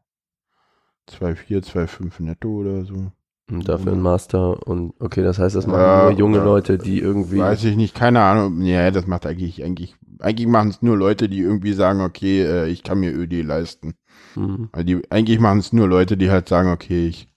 [1.07, 3.11] 2,4, 2,5 netto oder so.
[3.49, 6.39] Und dafür ein Master und okay, das heißt, das machen Ja, nur junge.
[6.39, 7.37] Leute, die irgendwie.
[7.39, 8.61] Weiß ich nicht, keine Ahnung.
[8.61, 12.67] Ja, das macht eigentlich, eigentlich, eigentlich machen es nur Leute, die irgendwie sagen, okay, äh,
[12.67, 13.93] ich kann mir ÖD leisten.
[14.33, 17.29] Hm, Also die, eigentlich machen es nur Leute, die halt sagen, okay, ich,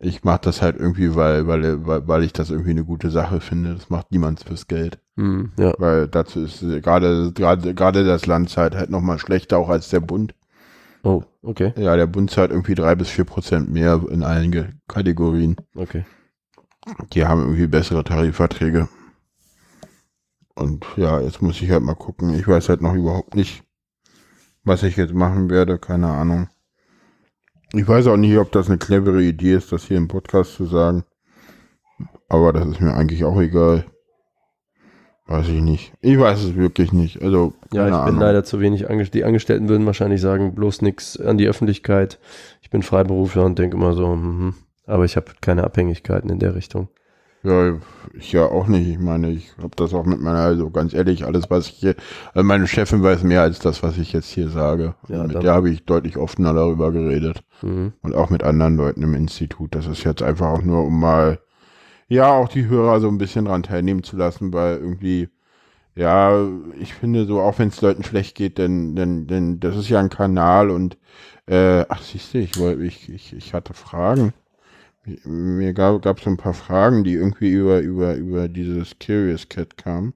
[0.00, 3.40] ich mache das halt irgendwie, weil, weil, weil, weil ich das irgendwie eine gute Sache
[3.40, 3.74] finde.
[3.74, 5.00] Das macht niemand fürs Geld.
[5.16, 5.74] hm, ja.
[5.78, 9.90] Weil dazu ist äh, gerade, gerade, gerade das Land zahlt halt nochmal schlechter auch als
[9.90, 10.34] der Bund.
[11.04, 14.68] Oh, okay, Ja, der Bund zahlt irgendwie drei bis vier Prozent mehr in allen Ge-
[14.88, 15.56] Kategorien.
[15.74, 16.04] okay.
[17.12, 18.88] Die haben irgendwie bessere Tarifverträge.
[20.54, 22.34] Und ja, jetzt muss ich halt mal gucken.
[22.34, 23.62] Ich weiß halt noch überhaupt nicht,
[24.64, 25.78] was ich jetzt machen werde.
[25.78, 26.48] Keine Ahnung.
[27.72, 30.66] Ich weiß auch nicht, ob das eine clevere Idee ist, das hier im Podcast zu
[30.66, 31.04] sagen.
[32.28, 33.86] Aber das ist mir eigentlich auch egal.
[35.26, 35.92] Weiß ich nicht.
[36.00, 37.22] Ich weiß es wirklich nicht.
[37.22, 38.20] Also, Ja, ich keine bin Ahnung.
[38.20, 39.14] leider zu wenig angestellt.
[39.14, 42.18] Die Angestellten würden wahrscheinlich sagen, bloß nichts an die Öffentlichkeit.
[42.60, 44.54] Ich bin Freiberufler und denke immer so, mhm.
[44.86, 46.88] aber ich habe keine Abhängigkeiten in der Richtung.
[47.44, 47.76] Ja,
[48.14, 48.88] ich ja auch nicht.
[48.88, 51.96] Ich meine, ich habe das auch mit meiner, also ganz ehrlich, alles, was ich hier,
[52.34, 54.94] also meine Chefin weiß mehr als das, was ich jetzt hier sage.
[55.08, 57.42] Ja, mit der habe ich deutlich offener darüber geredet.
[57.62, 57.94] Mhm.
[58.02, 59.74] Und auch mit anderen Leuten im Institut.
[59.74, 61.40] Das ist jetzt einfach auch nur, um mal,
[62.12, 65.28] ja, auch die Hörer so ein bisschen dran teilnehmen zu lassen, weil irgendwie,
[65.94, 66.46] ja,
[66.78, 69.98] ich finde so, auch wenn es Leuten schlecht geht, denn, denn, denn das ist ja
[69.98, 70.98] ein Kanal und,
[71.46, 74.34] äh, ach, siehst du, ich wollte, ich, ich, ich hatte Fragen.
[75.24, 79.76] Mir gab es so ein paar Fragen, die irgendwie über, über, über dieses Curious Cat
[79.76, 80.12] kamen.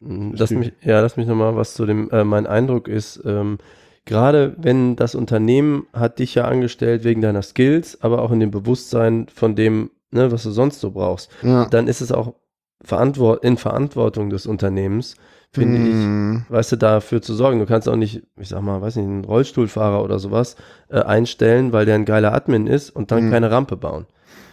[0.00, 0.34] Mhm.
[0.36, 3.58] Lass mich, ja, lass mich nochmal was zu dem, äh, mein Eindruck ist, ähm,
[4.04, 8.50] gerade wenn das Unternehmen hat dich ja angestellt wegen deiner Skills, aber auch in dem
[8.50, 11.66] Bewusstsein von dem, ne, was du sonst so brauchst, Ja.
[11.66, 12.34] dann ist es auch
[12.82, 15.14] verantwort in Verantwortung des Unternehmens,
[15.52, 17.58] finde ich, Mm, weißt du, dafür zu sorgen.
[17.60, 20.56] Du kannst auch nicht, ich sag mal, weiß nicht, einen Rollstuhlfahrer oder sowas
[20.90, 23.30] äh, einstellen, weil der ein geiler Admin ist und dann Mhm.
[23.30, 24.06] keine Rampe bauen.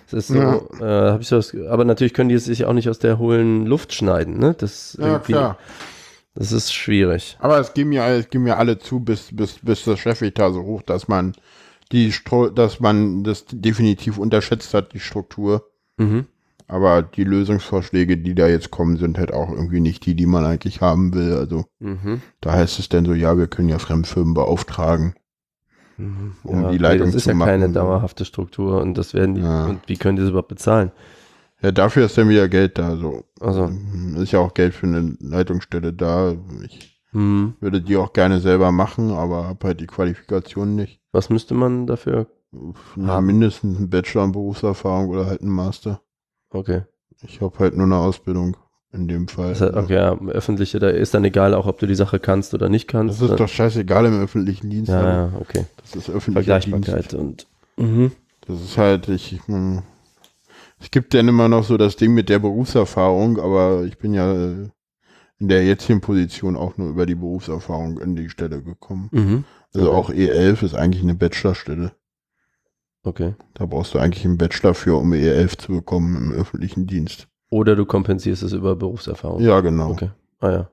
[0.09, 0.39] Das ist so,
[0.79, 1.07] Ja.
[1.07, 3.17] äh, hab ich so das, aber natürlich können die es sich auch nicht aus der
[3.17, 4.55] hohlen Luft schneiden, ne?
[4.57, 5.57] Das Ja, klar.
[6.35, 7.37] Das ist schwierig.
[7.39, 10.63] Aber es geben ja, es geben ja alle zu, bis, bis, bis das Chefetat so
[10.63, 11.33] hoch, dass man
[11.93, 15.69] die, Stru dass man das definitiv unterschätzt hat, die Struktur.
[15.97, 16.25] Mhm.
[16.67, 20.43] Aber die Lösungsvorschläge, die da jetzt kommen, sind halt auch irgendwie nicht die, die man
[20.45, 21.33] eigentlich haben will.
[21.33, 22.21] Also Mhm.
[22.41, 25.13] da heißt es dann so, ja, wir können ja Fremdfirmen beauftragen.
[25.97, 26.33] Mhm.
[26.43, 27.73] Um die okay, Leitung Das ist zu ja keine machen.
[27.73, 29.65] dauerhafte Struktur und das werden die, Ja.
[29.65, 30.91] und wie können die das überhaupt bezahlen?
[31.61, 32.97] Ja, dafür ist dann wieder Geld da.
[32.97, 33.23] So.
[33.39, 33.71] Also,
[34.17, 36.33] Ist ja auch Geld für eine Leitungsstelle da.
[36.65, 37.53] Ich mhm.
[37.59, 40.99] würde die auch gerne selber machen, aber habe halt die Qualifikation nicht.
[41.11, 42.27] was müsste man dafür?
[42.95, 46.01] Na, mindestens ein Bachelor an Berufserfahrung oder halt ein Master.
[46.51, 46.83] Okay.
[47.23, 48.57] Ich habe halt nur eine Ausbildung
[48.91, 49.49] in dem Fall.
[49.49, 52.53] Das heißt, okay, ja, öffentliche, da ist dann egal, auch ob du die Sache kannst
[52.53, 53.21] oder nicht kannst.
[53.21, 54.89] Das ist doch scheißegal im öffentlichen Dienst.
[54.89, 55.65] ja, aber ja, okay.
[55.81, 56.85] Das ist öffentlicher Dienst.
[56.85, 57.47] Vergleichbarkeit und
[57.77, 58.11] mhm.
[58.45, 59.83] Das ist halt, ich, hm,
[60.79, 64.31] es gibt dann immer noch so das Ding mit der Berufserfahrung, aber ich bin ja
[64.33, 64.69] äh,
[65.43, 69.09] in der jetzigen Position auch nur über die Berufserfahrung in die Stelle gekommen.
[69.11, 69.43] Mhm.
[69.73, 69.97] Also Okay.
[69.97, 71.91] auch E11 ist eigentlich eine Bachelorstelle.
[73.03, 73.33] Okay.
[73.53, 77.27] Da brauchst du eigentlich einen Bachelor für, um E11 zu bekommen im öffentlichen Dienst.
[77.49, 79.41] Oder du kompensierst es über Berufserfahrung.
[79.41, 79.89] Ja, genau.
[79.91, 80.11] Okay.
[80.39, 80.69] Ah ja.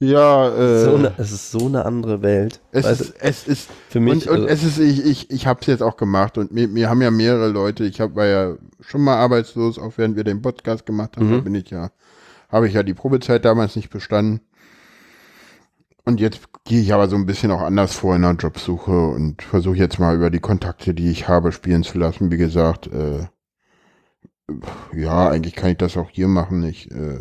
[0.00, 2.60] Ja, äh, so eine, es ist so eine andere Welt.
[2.70, 5.46] es, Weißt ist, es ist für mich, und, und also, es ist, ich, ich, ich
[5.48, 8.26] habe es jetzt auch gemacht und mir, mir haben ja mehrere Leute, ich hab, war
[8.26, 11.32] ja schon mal arbeitslos, auch während wir den Podcast gemacht haben, Mhm.
[11.32, 11.90] da bin ich ja,
[12.48, 14.40] habe ich ja die Probezeit damals nicht bestanden.
[16.04, 19.42] Und jetzt gehe ich aber so ein bisschen auch anders vor in der Jobsuche und
[19.42, 22.30] versuche jetzt mal über die Kontakte, die ich habe, spielen zu lassen.
[22.30, 23.26] Wie gesagt, äh,
[24.94, 26.62] ja, eigentlich kann ich das auch hier machen.
[26.64, 27.20] Ich, äh,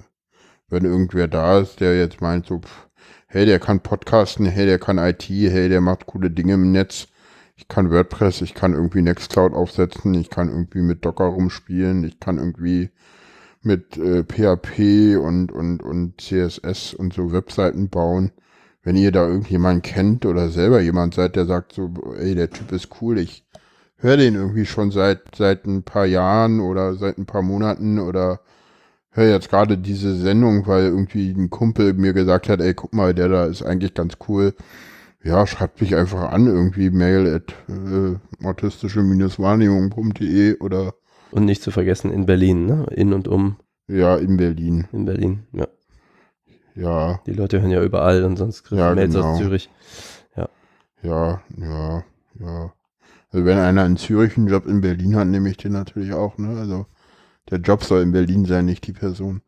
[0.69, 2.87] wenn irgendwer da ist, der jetzt meint so, pff,
[3.27, 7.07] hey, der kann podcasten, hey, der kann IT, hey, der macht coole Dinge im Netz.
[7.57, 12.19] Ich kann WordPress, ich kann irgendwie Nextcloud aufsetzen, ich kann irgendwie mit Docker rumspielen, ich
[12.19, 12.91] kann irgendwie
[13.67, 18.31] mit äh, PHP und, und, und CSS und so Webseiten bauen.
[18.81, 22.71] Wenn ihr da irgendjemanden kennt oder selber jemand seid, der sagt so, ey, der Typ
[22.71, 23.45] ist cool, ich
[23.97, 28.39] höre den irgendwie schon seit, seit ein paar Jahren oder seit ein paar Monaten oder
[29.11, 33.13] höre jetzt gerade diese Sendung, weil irgendwie ein Kumpel mir gesagt hat, ey, guck mal,
[33.13, 34.53] der da ist eigentlich ganz cool.
[35.23, 40.93] Ja, schreibt mich einfach an, irgendwie mail at äh, autistische-wahrnehmung.de oder
[41.31, 42.85] und nicht zu vergessen in Berlin, ne?
[42.91, 44.87] In und um ja, in Berlin.
[44.91, 45.43] in Berlin.
[45.53, 45.67] Ja.
[46.75, 49.37] Ja, Die Leute hören ja überall und sonst kriegen Ja, Mails aus genau.
[49.37, 49.69] Zürich.
[50.35, 52.03] ja, ja,
[52.39, 52.73] ja.
[53.31, 56.37] Also wenn einer in Zürich einen Job in Berlin hat, nehme ich den natürlich auch,
[56.37, 56.57] ne?
[56.59, 56.85] Also
[57.49, 59.41] der Job soll in Berlin sein, nicht die Person.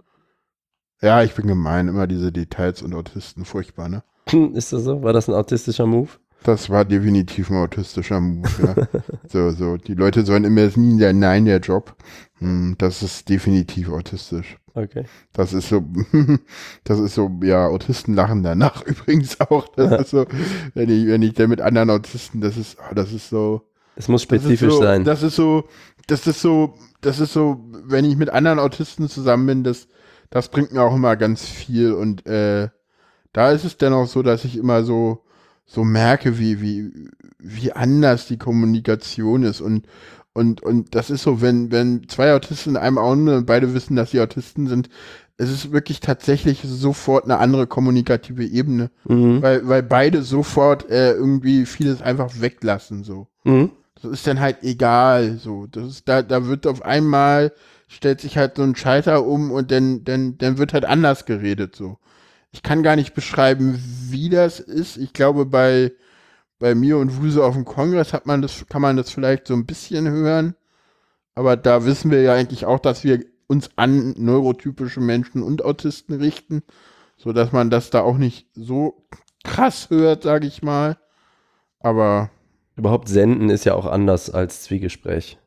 [1.01, 4.03] Ja, ich bin gemein, immer diese Details und Autisten, furchtbar, ne?
[4.53, 5.01] Ist das so?
[5.03, 6.09] War das ein autistischer Move?
[6.43, 8.87] Das war definitiv ein autistischer Move, ja.
[9.27, 9.77] so, so.
[9.77, 11.95] Die Leute sollen immer nie der Nein, der Job.
[12.39, 14.57] Hm, das ist definitiv autistisch.
[14.73, 15.05] Okay.
[15.33, 15.83] Das ist so,
[16.85, 19.67] das ist so, ja, Autisten lachen danach übrigens auch.
[19.69, 20.25] Das ist so,
[20.73, 23.61] wenn ich, wenn ich da mit anderen Autisten, das ist, ah, das ist so.
[23.95, 25.03] Es muss spezifisch so, sein.
[25.03, 25.67] Das ist so,
[26.07, 29.89] das ist so, das ist so, wenn ich mit anderen Autisten zusammen bin, das,
[30.29, 32.69] das bringt mir auch immer ganz viel und äh,
[33.33, 35.23] da ist es dann auch so, dass ich immer so,
[35.71, 36.91] so merke, wie, wie,
[37.37, 39.85] wie anders die Kommunikation ist und,
[40.33, 43.95] und, und das ist so, wenn, wenn zwei Autisten in einem Augen und beide wissen,
[43.95, 44.89] dass sie Autisten sind,
[45.37, 49.41] es ist wirklich tatsächlich sofort eine andere kommunikative Ebene, Mhm.
[49.43, 53.27] weil, weil beide sofort äh, irgendwie vieles einfach weglassen, so.
[53.43, 53.69] Mhm.
[54.01, 55.67] Das ist dann halt egal, so.
[55.67, 57.53] Das ist, da, da wird auf einmal,
[57.87, 61.75] stellt sich halt so ein Schalter um und dann, dann, dann wird halt anders geredet,
[61.75, 61.99] so.
[62.51, 64.97] Ich kann gar nicht beschreiben, wie das ist.
[64.97, 65.91] Ich glaube, bei,
[66.57, 69.53] bei mir und Wuse auf dem Kongress hat man das, kann man das vielleicht so
[69.53, 70.55] ein bisschen hören.
[71.35, 76.15] Aber da wissen wir ja eigentlich auch, dass wir uns an neurotypische Menschen und Autisten
[76.15, 76.63] richten,
[77.17, 79.05] so dass man das da auch nicht so
[79.43, 80.97] krass hört, sage ich mal.
[81.79, 82.29] Aber
[82.79, 85.37] Überhaupt senden ist ja auch anders als Zwiegespräch.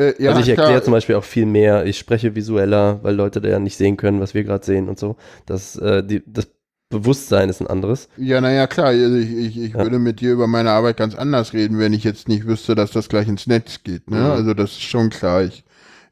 [0.00, 3.40] Äh, ja, also ich erkläre zum Beispiel auch viel mehr, ich spreche visueller, weil Leute
[3.40, 5.16] da ja nicht sehen können, was wir gerade sehen und so.
[5.46, 6.48] Das, äh, die, das
[6.88, 8.08] Bewusstsein ist ein anderes.
[8.16, 8.86] Ja, naja, klar.
[8.88, 9.78] Also ich, ich, ich Ja.
[9.80, 12.90] würde mit dir über meine Arbeit ganz anders reden, wenn ich jetzt nicht wüsste, dass
[12.90, 14.10] das gleich ins Netz geht.
[14.10, 14.18] Ne?
[14.18, 14.30] Mhm.
[14.32, 15.44] Also das ist schon klar.
[15.44, 15.64] Ich,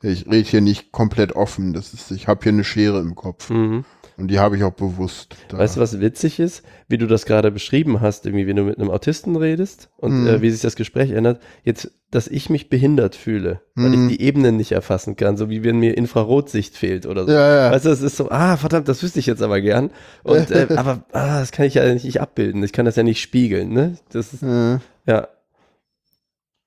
[0.03, 1.73] ich rede hier nicht komplett offen.
[1.73, 3.51] Das ist, ich habe hier eine Schere im Kopf.
[3.51, 3.85] Mhm.
[4.19, 5.37] Und die habe ich auch bewusst.
[5.53, 6.63] Weißt du, was witzig ist?
[6.89, 10.27] Wie du das gerade beschrieben hast, irgendwie, wenn du mit einem Autisten redest und Mhm.
[10.27, 11.41] äh, wie sich das Gespräch ändert.
[11.63, 14.09] Jetzt, dass ich mich behindert fühle, weil Mhm.
[14.11, 17.31] ich die Ebenen nicht erfassen kann, so wie wenn mir Infrarotsicht fehlt oder so.
[17.33, 17.71] Ja, ja.
[17.71, 19.91] Weißt du, es ist so, ah, verdammt, das wüsste ich jetzt aber gern.
[20.25, 22.63] Und, äh, aber, ah, das kann ich ja nicht abbilden.
[22.65, 23.99] Ich kann das ja nicht spiegeln, ne?
[24.11, 24.81] Das ist, ja.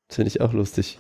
[0.08, 1.00] Das finde ich auch lustig.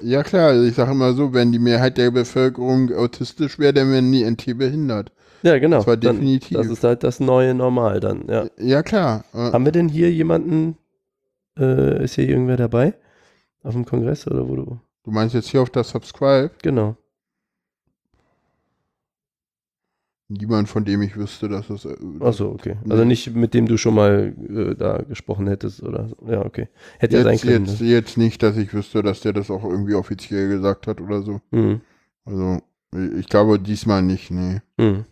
[0.00, 0.48] ja, klar.
[0.48, 4.24] Also ich sage immer so, wenn die Mehrheit der Bevölkerung autistisch wäre, dann wären die
[4.24, 5.12] NT behindert.
[5.46, 5.76] Ja, genau.
[5.78, 6.56] Das war Dann- definitiv.
[6.56, 8.46] Das ist halt das neue Normal dann, ja.
[8.58, 9.24] Ja, klar.
[9.32, 10.76] Äh, Haben wir denn hier jemanden,
[11.58, 12.94] äh, ist hier irgendwer dabei?
[13.62, 14.80] Auf dem Kongress oder wo du?
[15.04, 16.50] du meinst jetzt hier auf das Subscribe?
[16.62, 16.96] Genau.
[20.28, 21.84] Niemand, von dem ich wüsste, dass es.
[21.84, 22.76] Äh, Achso, okay.
[22.88, 26.16] Also nicht mit dem du schon mal äh, da gesprochen hättest oder so.
[26.28, 26.66] Ja, okay.
[26.98, 27.64] Hätte ja sein Jetzt, können.
[27.66, 27.86] jetzt, ne?
[27.88, 31.40] jetzt nicht, dass ich wüsste, dass der das auch irgendwie offiziell gesagt hat oder so.
[31.52, 31.80] Mhm.
[32.24, 32.58] Also,
[33.16, 34.60] ich glaube diesmal nicht, nee.
[34.78, 35.04] Mhm.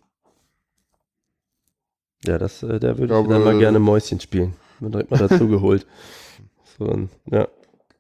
[2.26, 4.54] Ja, das, äh, der würde ich glaube, dann mal gerne Mäuschen spielen.
[4.80, 5.86] Bin direkt mal dazu geholt.
[6.76, 7.46] So, ein- ja.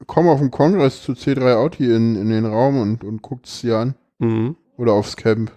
[0.08, 3.76] Komm auf den Kongress zu C3 Auti in, in den Raum und, und guckt's dir
[3.78, 3.94] an.
[4.18, 4.56] Mhm.
[4.76, 5.52] Oder aufs Camp.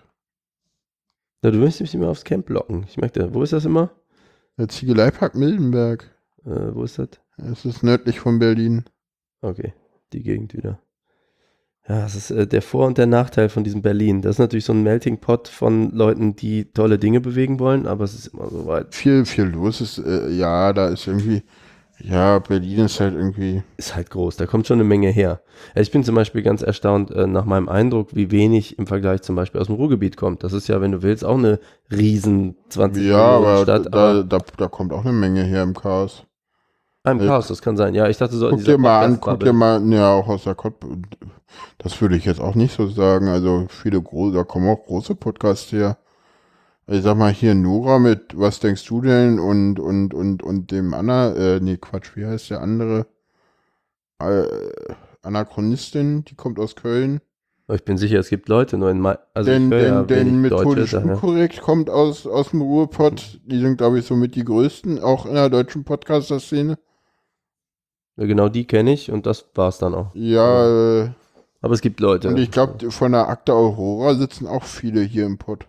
[1.41, 2.85] Na, du möchtest mich immer aufs Camp locken.
[2.87, 3.89] Ich merke, wo ist das immer?
[4.59, 6.15] Der Ziegeleipark Mildenberg.
[6.45, 7.09] Äh, wo ist das?
[7.37, 8.85] Es ist nördlich von Berlin.
[9.41, 9.73] Okay,
[10.13, 10.79] die Gegend wieder.
[11.87, 14.21] Ja, das ist äh, der Vor- und der Nachteil von diesem Berlin.
[14.21, 18.03] Das ist natürlich so ein Melting Pot von Leuten, die tolle Dinge bewegen wollen, aber
[18.03, 18.93] es ist immer so weit.
[18.93, 21.43] Viel, viel los ist, äh, ja, da ist irgendwie,
[21.99, 25.41] ja, Berlin ist halt irgendwie, Ist halt groß, da kommt schon eine Menge her.
[25.75, 29.21] Ja, Ich bin zum Beispiel ganz erstaunt äh, nach meinem Eindruck, wie wenig im Vergleich
[29.21, 30.43] zum Beispiel aus dem Ruhrgebiet kommt.
[30.43, 31.59] Das ist ja, wenn du willst, auch eine
[31.91, 33.87] riesen 20 ja, aber Stadt.
[33.93, 36.26] da, aber da, da kommt auch eine Menge her im Chaos.
[37.07, 37.93] Ein äh, Chaos, das kann sein.
[37.93, 38.49] Ja, ich dachte so.
[38.49, 40.75] Guck dir mal an, guck dir mal, ja, auch aus der Kott,
[41.77, 43.27] das würde ich jetzt auch nicht so sagen.
[43.27, 45.97] Also viele große, da kommen auch große Podcasts her.
[46.89, 50.93] Ich sag mal hier Nora mit Was denkst du denn und und und und dem
[50.93, 53.07] Anna, äh, nee, Quatsch, wie heißt der andere?
[54.19, 54.45] Äh,
[55.21, 57.19] Anachronistin, die kommt aus Köln.
[57.67, 60.39] Aber Ich bin sicher, es gibt Leute, nur in Ma also denn denn, ja denn
[60.39, 63.41] methodisch unkorrekt kommt aus, aus dem Ruhrpott.
[63.45, 66.77] Die sind, glaube ich, somit die größten, auch in der deutschen Podcaster-Szene.
[68.17, 70.07] Ja, genau die kenne ich und das war's dann auch.
[70.15, 71.09] Ja, äh,
[71.61, 72.29] Aber es gibt Leute.
[72.29, 75.65] und ich glaube, von der Akte Aurora sitzen auch viele hier im Pott.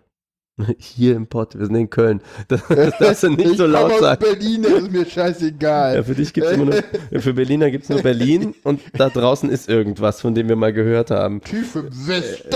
[0.78, 2.20] Hier im Pott, wir sind in Köln.
[2.48, 4.24] Das, das darfst du nicht ich so laut aus sagen.
[4.24, 5.94] Berlin, das ist mir scheißegal.
[5.94, 9.50] Ja, für dich gibt's immer nur, für Berliner gibt es nur Berlin und da draußen
[9.50, 11.40] ist irgendwas, von dem wir mal gehört haben.
[11.42, 12.50] Tief im Westen.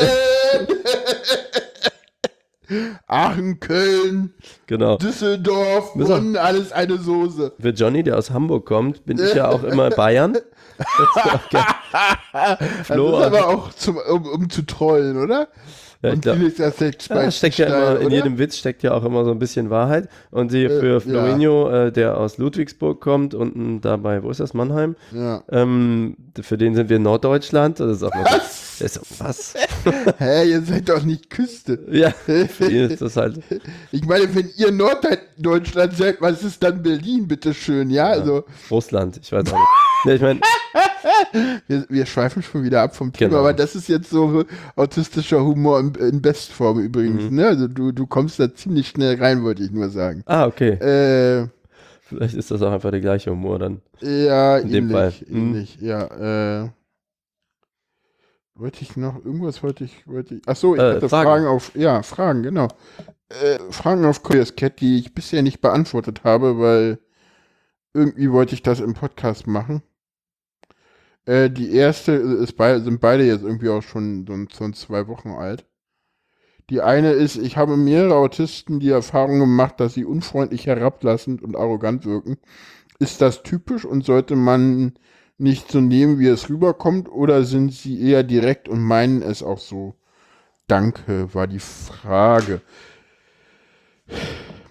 [3.06, 4.34] Aachen, Köln,
[4.66, 4.96] Genau.
[4.98, 7.52] Düsseldorf, Müssen Bonn, alles eine Soße.
[7.60, 10.36] Für Johnny, der aus Hamburg kommt, bin ich ja auch immer Bayern.
[10.78, 12.86] Das ist.
[12.86, 15.48] Flo, das ist also- aber auch zum, um, um zu trollen, oder?
[16.02, 18.14] Ja, Und Felix Aspekt Ja, steckt ja immer, in oder?
[18.16, 20.08] jedem Witz steckt ja auch immer so ein bisschen Wahrheit.
[20.32, 21.00] Und die Äh, für ja.
[21.00, 24.96] Florinho, äh, der aus Ludwigsburg kommt, unten dabei, wo ist das, Mannheim?
[25.12, 25.44] Ja.
[25.50, 27.78] Ähm, für den sind wir Norddeutschland.
[27.78, 28.38] Das ist auch mal so,
[28.78, 29.54] So, was?
[30.18, 31.78] Hä, ihr seid doch nicht Küste.
[31.90, 32.10] ja,
[32.48, 33.40] für ihn ist das halt.
[33.92, 38.06] Ich meine, wenn ihr Norddeutschland seid, was ist dann Berlin, bitteschön, ja?
[38.06, 39.68] Also, Russland, ich weiß auch nicht.
[40.04, 40.40] Nee, ich meine,
[41.68, 43.40] wir, wir schweifen schon wieder ab vom Thema, Genau.
[43.40, 47.36] aber das ist jetzt so autistischer Humor in, in Bestform übrigens, Mhm.
[47.36, 47.46] ne?
[47.46, 50.22] Also du, du kommst da ziemlich schnell rein, wollte ich nur sagen.
[50.26, 50.70] ah, okay.
[50.72, 51.48] Äh,
[52.02, 53.80] Vielleicht ist das auch einfach der gleiche Humor dann.
[54.00, 55.12] ja, In dem ähnlich, Fall.
[55.28, 55.36] Mhm.
[55.38, 56.68] ähnlich, ja, äh.
[58.54, 61.26] Wollte ich noch, irgendwas wollte ich, wollte ich, ach so, ich Äh, hatte Fragen.
[61.26, 61.46] Fragen.
[61.46, 62.68] auf, ja, Fragen, genau.
[63.28, 66.98] Äh, Fragen auf Curious Cat, die ich bisher nicht beantwortet habe, weil
[67.94, 69.82] irgendwie wollte ich das im Podcast machen.
[71.26, 74.36] Äh, die erste ist bei, sind beide jetzt irgendwie auch schon so,
[74.66, 75.64] so zwei Wochen alt.
[76.70, 81.56] Die eine ist, ich habe mehrere Autisten die Erfahrung gemacht, dass sie unfreundlich herablassend und
[81.56, 82.38] arrogant wirken.
[82.98, 84.94] Ist das typisch und sollte man
[85.42, 89.58] nicht so nehmen, wie es rüberkommt, oder sind sie eher direkt und meinen es auch
[89.58, 89.94] so?
[90.68, 92.60] Danke, war die Frage.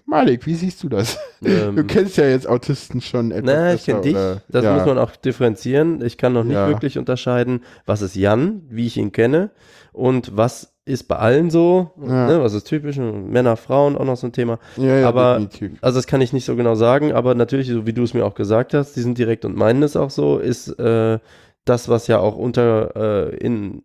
[0.06, 1.18] Malik, wie siehst du das?
[1.40, 4.14] Du Ähm, kennst ja jetzt Autisten schon etwas na, ich kenne dich.
[4.50, 4.76] Das ja.
[4.76, 6.04] muss man auch differenzieren.
[6.04, 6.68] Ich kann noch nicht Ja.
[6.68, 9.52] wirklich unterscheiden, was ist Jan, wie ich ihn kenne,
[9.94, 12.28] und was ist bei allen so, Ja.
[12.28, 14.58] ne, was ist typisch, Männer, Frauen, auch noch so ein Thema.
[14.78, 15.78] ja, ja, aber- definitiv.
[15.82, 18.26] Also das kann ich nicht so genau sagen, aber natürlich, so wie du es mir
[18.26, 21.20] auch gesagt hast, die sind direkt und meinen es auch so, ist äh,
[21.66, 23.84] das, was ja auch unter äh, in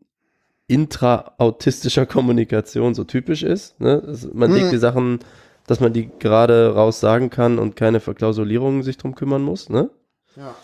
[0.68, 3.78] intraautistischer Kommunikation so typisch ist.
[3.80, 4.02] Ne?
[4.04, 4.56] Das, man Mhm.
[4.56, 5.20] legt die Sachen,
[5.66, 9.68] dass man die gerade raus sagen kann und keine Verklausulierungen sich drum kümmern muss.
[9.68, 9.90] Ne?
[10.36, 10.54] Ja.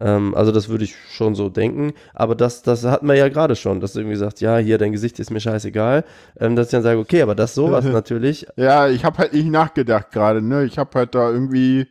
[0.00, 1.92] Ähm, also das würde ich schon so denken.
[2.14, 4.92] Aber das, das hatten wir ja gerade schon, dass du irgendwie sagst, ja, hier, dein
[4.92, 6.04] Gesicht ist mir scheißegal.
[6.38, 9.48] Ähm, dass ich dann sage, okay, aber das sowas natürlich, Ja, ich habe halt nicht
[9.48, 10.64] nachgedacht gerade, ne?
[10.64, 11.86] Ich habe halt da irgendwie,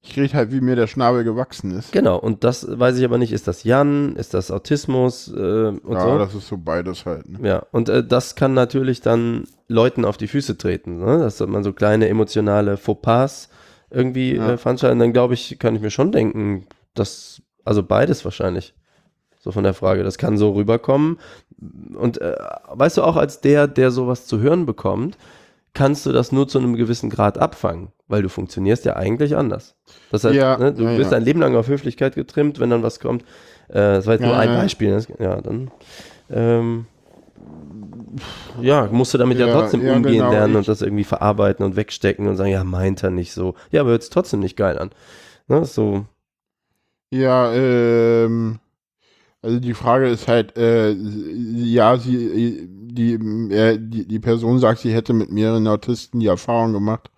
[0.00, 1.90] ich rede halt, wie mir der Schnabel gewachsen ist.
[1.92, 5.92] Genau, und das weiß ich aber nicht, ist das Jan, ist das Autismus äh, und
[5.94, 6.18] ja, so.
[6.18, 7.28] das ist so beides halt.
[7.28, 7.48] Ne?
[7.48, 11.18] ja, und äh, das kann natürlich dann Leuten auf die Füße treten, ne?
[11.18, 13.48] dass man so kleine emotionale Fauxpas
[13.90, 14.52] irgendwie Ja.
[14.52, 14.98] äh, veranstalten.
[15.00, 18.74] Dann glaube ich, kann ich mir schon denken, dass, also beides wahrscheinlich,
[19.38, 21.18] so von der Frage, das kann so rüberkommen.
[21.94, 22.34] Und äh,
[22.70, 25.16] weißt du, auch als der, der sowas zu hören bekommt,
[25.74, 29.76] kannst du das nur zu einem gewissen Grad abfangen, weil du funktionierst ja eigentlich anders.
[30.10, 31.16] Das heißt, Ja, ne, du ja, bist ja.
[31.18, 33.22] dein Leben lang auf Höflichkeit getrimmt, wenn dann was kommt.
[33.68, 34.48] Äh, das war jetzt nur ein.
[34.48, 34.90] Beispiel.
[34.90, 35.04] ne?
[35.18, 35.70] Ja, dann
[36.30, 36.86] ähm,
[38.60, 41.76] ja, musst du damit ja, trotzdem umgehen genau, lernen ich- und das irgendwie verarbeiten und
[41.76, 43.54] wegstecken und sagen, ja, meint er nicht so.
[43.70, 44.90] Ja, aber hört es trotzdem nicht geil an.
[45.46, 46.06] Ne, so,
[47.10, 48.58] Ja, ähm,
[49.40, 54.92] also die Frage ist halt, äh, ja, sie, die, äh, die, die Person sagt, sie
[54.92, 57.10] hätte mit mehreren Autisten die Erfahrung gemacht,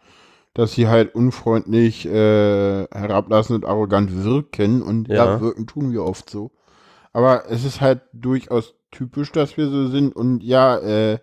[0.54, 5.14] dass sie halt unfreundlich, äh, herablassend und arrogant wirken und ja.
[5.16, 5.40] Ja.
[5.40, 6.50] wirken tun wir oft so.
[7.12, 11.18] Aber es ist halt durchaus typisch, dass wir so sind und ja, äh,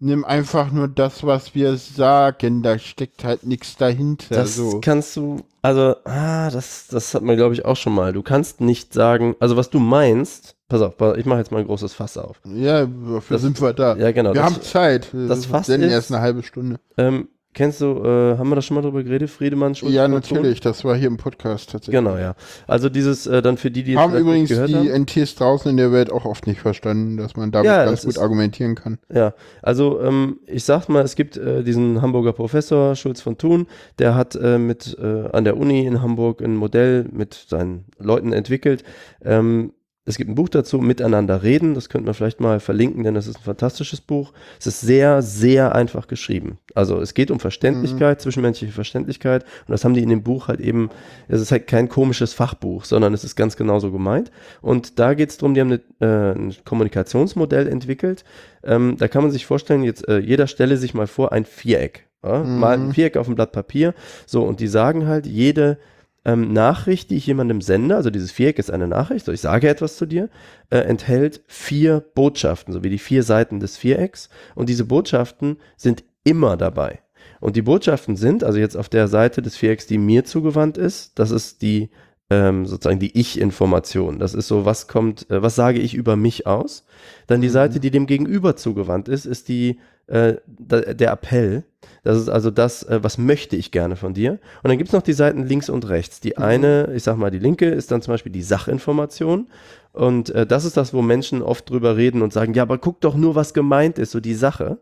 [0.00, 4.34] nimm einfach nur das, was wir sagen, da steckt halt nichts dahinter.
[4.34, 4.80] Das so.
[4.82, 8.12] kannst du, also, ah, das, das hat man, glaube ich, auch schon mal.
[8.12, 11.66] Du kannst nicht sagen, also was du meinst, pass auf, ich mache jetzt mal ein
[11.66, 12.40] großes Fass auf.
[12.44, 13.96] Ja, dafür Das- sind wir da.
[13.96, 14.30] Ja, genau.
[14.34, 15.08] Wir das, haben Zeit.
[15.12, 16.80] das Fass senden ist- erst eine halbe Stunde.
[16.98, 19.74] ähm, kennst du, äh, haben wir da schon mal drüber geredet, Friedemann?
[19.74, 20.60] Schulz, ja, natürlich.
[20.60, 21.98] Das war hier im Podcast tatsächlich.
[22.04, 22.34] Genau, ja.
[22.66, 24.86] Also dieses, äh, dann für die, die Haben übrigens die haben.
[25.04, 28.10] NTs draußen in der Welt auch oft nicht verstanden, dass man damit Ja, ganz gut
[28.10, 28.98] ist- argumentieren kann.
[29.12, 33.66] Ja, also ähm, ich sag mal, es gibt äh, diesen Hamburger Professor Schulz von Thun,
[33.98, 38.32] der hat äh, mit äh, an der Uni in Hamburg ein Modell mit seinen Leuten
[38.32, 38.84] entwickelt.
[39.24, 39.72] Ähm,
[40.06, 43.26] es gibt ein Buch dazu, Miteinander reden, das könnte man vielleicht mal verlinken, denn das
[43.26, 44.32] ist ein fantastisches Buch.
[44.58, 46.58] Es ist sehr, sehr einfach geschrieben.
[46.74, 50.60] Also es geht um Verständlichkeit, zwischenmenschliche Verständlichkeit und das haben die in dem Buch halt
[50.60, 50.90] eben,
[51.28, 54.30] es ist halt kein komisches Fachbuch, sondern es ist ganz genauso gemeint.
[54.60, 58.24] Und da geht es darum, die haben eine, äh, ein Kommunikationsmodell entwickelt,
[58.62, 62.06] ähm, da kann man sich vorstellen, jetzt äh, jeder stelle sich mal vor ein Viereck.
[62.22, 62.42] Ja?
[62.42, 62.58] Mhm.
[62.58, 63.94] Mal ein Viereck auf ein Blatt Papier.
[64.26, 65.78] So, und die sagen halt, jede
[66.24, 69.68] ähm, Nachricht, die ich jemandem sende, also dieses Viereck ist eine Nachricht, so ich sage
[69.68, 70.30] etwas zu dir,
[70.70, 74.28] äh, enthält vier Botschaften, so wie die vier Seiten des Vierecks.
[74.54, 77.00] Und diese Botschaften sind immer dabei.
[77.40, 81.18] Und die Botschaften sind, also jetzt auf der Seite des Vierecks, die mir zugewandt ist,
[81.18, 81.90] das ist die
[82.30, 84.18] ähm, sozusagen die Ich-Information.
[84.18, 86.86] Das ist so, was kommt, äh, was sage ich über mich aus?
[87.26, 87.52] Dann die Mhm.
[87.52, 91.64] Seite, die dem Gegenüber zugewandt ist, ist die äh, der Appell.
[92.04, 94.32] Das ist also das, äh, was möchte ich gerne von dir.
[94.62, 96.20] Und dann gibt es noch die Seiten links und rechts.
[96.20, 99.48] Die eine, ich sag mal, die linke ist dann zum Beispiel die Sachinformation.
[99.92, 103.00] Und äh, das ist das, wo Menschen oft drüber reden und sagen, ja, aber guck
[103.00, 104.78] doch nur, was gemeint ist, so die Sache.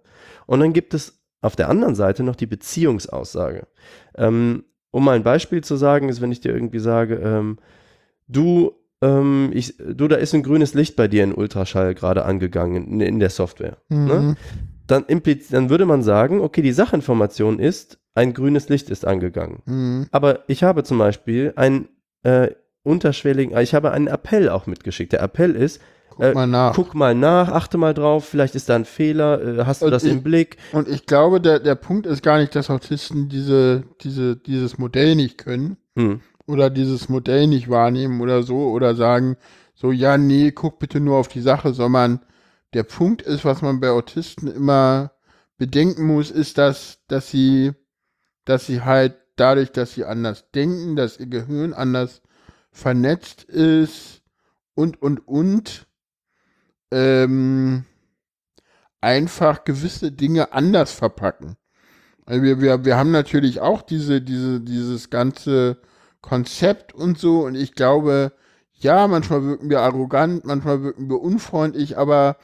[0.47, 3.66] Und dann gibt es auf der anderen Seite noch die Beziehungsaussage.
[4.16, 7.59] Ähm, um mal ein Beispiel zu sagen, ist, wenn ich dir irgendwie sage, ähm,
[8.29, 12.87] du ähm, ich, du, da ist ein grünes Licht bei dir in Ultraschall gerade angegangen
[12.87, 13.79] in, in der Software.
[14.07, 14.37] Ne?
[14.93, 15.05] Dann,
[15.51, 19.62] dann würde man sagen, okay, die Sachinformation ist, ein grünes Licht ist angegangen.
[19.64, 20.07] Mhm.
[20.11, 21.88] Aber ich habe zum Beispiel einen
[22.24, 22.51] äh,
[22.82, 25.12] unterschwelligen, ich habe einen Appell auch mitgeschickt.
[25.12, 25.80] Der Appell ist,
[26.11, 26.74] Guck Äh, mal nach.
[26.74, 29.93] guck mal nach, achte mal drauf, vielleicht ist da ein Fehler, äh, hast du Und
[29.93, 30.59] das ich- im Blick?
[30.72, 35.14] Und ich glaube, der, der Punkt ist gar nicht, dass Autisten diese, diese, dieses Modell
[35.16, 36.20] nicht können Hm.
[36.47, 39.36] oder dieses Modell nicht wahrnehmen oder so oder sagen,
[39.74, 42.20] so, ja, nee, guck bitte nur auf die Sache, sondern
[42.75, 45.12] der Punkt ist, was man bei Autisten immer
[45.59, 47.73] bedenken muss, ist, dass, dass sie,
[48.45, 52.23] dass sie halt dadurch, dass sie anders denken, dass ihr Gehirn anders
[52.70, 54.23] vernetzt ist
[54.75, 55.87] und, und, und,
[56.91, 57.85] ähm,
[59.01, 61.57] einfach gewisse Dinge anders verpacken.
[62.25, 65.79] Also wir, wir, wir haben natürlich auch diese, diese, dieses ganze
[66.20, 68.33] Konzept und so und ich glaube,
[68.83, 72.37] ja, manchmal wirken wir arrogant, manchmal wirken wir unfreundlich, aber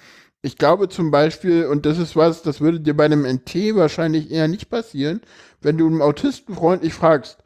[0.42, 4.30] ich glaube zum Beispiel, und das ist was, das würde dir bei einem NT wahrscheinlich
[4.30, 5.20] eher nicht passieren,
[5.60, 7.38] wenn du einen Autisten freundlich fragst,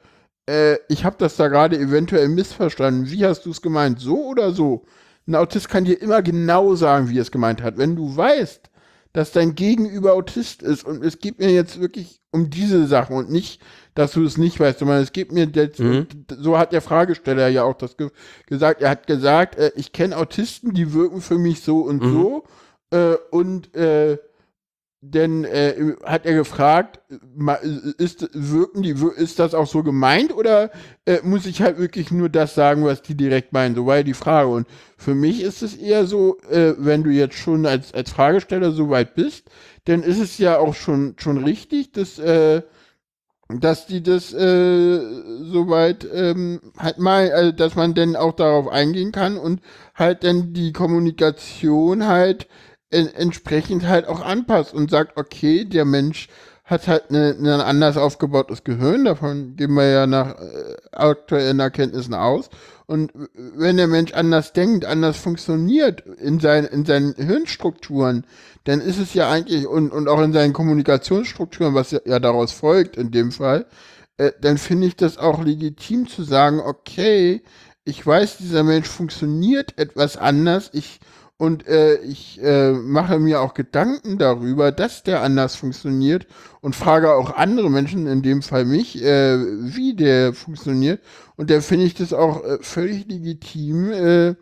[0.48, 4.52] äh, ich habe das da gerade eventuell missverstanden, wie hast du es gemeint, so oder
[4.52, 4.84] so?
[5.26, 7.78] Ein Autist kann dir immer genau sagen, wie er es gemeint hat.
[7.78, 8.71] Wenn du weißt,
[9.12, 13.30] dass dein Gegenüber Autist ist und es geht mir jetzt wirklich um diese Sachen und
[13.30, 13.60] nicht,
[13.94, 16.06] dass du es nicht weißt, sondern es geht mir jetzt, Mhm.
[16.28, 18.08] so hat der Fragesteller ja auch das ge
[18.46, 22.12] gesagt, er hat gesagt, äh, ich kenne Autisten, die wirken für mich so und Mhm.
[22.12, 22.44] so
[22.90, 24.18] äh, und äh,
[25.04, 27.00] denn äh, hat er gefragt,
[27.98, 30.70] ist, wirken die, ist das auch so gemeint oder
[31.06, 33.74] äh, muss ich halt wirklich nur das sagen, was die direkt meinen?
[33.74, 34.48] So war ja die Frage.
[34.48, 38.70] Und für mich ist es eher so, äh, wenn du jetzt schon als, als Fragesteller
[38.70, 39.50] so weit bist,
[39.86, 42.62] dann ist es ja auch schon, schon richtig, dass, äh,
[43.48, 45.00] dass die das äh,
[45.42, 49.62] soweit ähm, halt mal, also dass man dann auch darauf eingehen kann und
[49.96, 52.46] halt dann die Kommunikation halt
[52.92, 56.28] entsprechend halt auch anpasst und sagt, okay, der Mensch
[56.64, 62.14] hat halt ne- ein anders aufgebautes Gehirn, davon gehen wir ja nach äh, aktuellen Erkenntnissen
[62.14, 62.50] aus.
[62.86, 68.26] Und wenn der Mensch anders denkt, anders funktioniert in, sein, in seinen Hirnstrukturen,
[68.64, 72.52] dann ist es ja eigentlich, und, und auch in seinen Kommunikationsstrukturen, was ja, ja daraus
[72.52, 73.66] folgt in dem Fall,
[74.18, 77.42] äh, dann finde ich das auch legitim zu sagen, okay,
[77.84, 81.00] ich weiß, dieser Mensch funktioniert etwas anders, ich
[81.42, 86.28] und äh, ich äh, mache mir auch Gedanken darüber, dass der anders funktioniert
[86.60, 91.00] und frage auch andere Menschen, in dem Fall mich, äh, wie der funktioniert.
[91.34, 94.36] Und da finde ich das auch äh, völlig legitim, äh,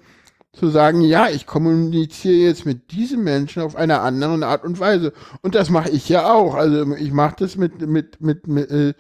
[0.53, 5.13] zu sagen, ja, ich kommuniziere jetzt mit diesem Menschen auf einer anderen Art und Weise.
[5.43, 6.55] Und das mache ich ja auch.
[6.55, 8.95] Also ich mache das mit, mit, mit, mit äh,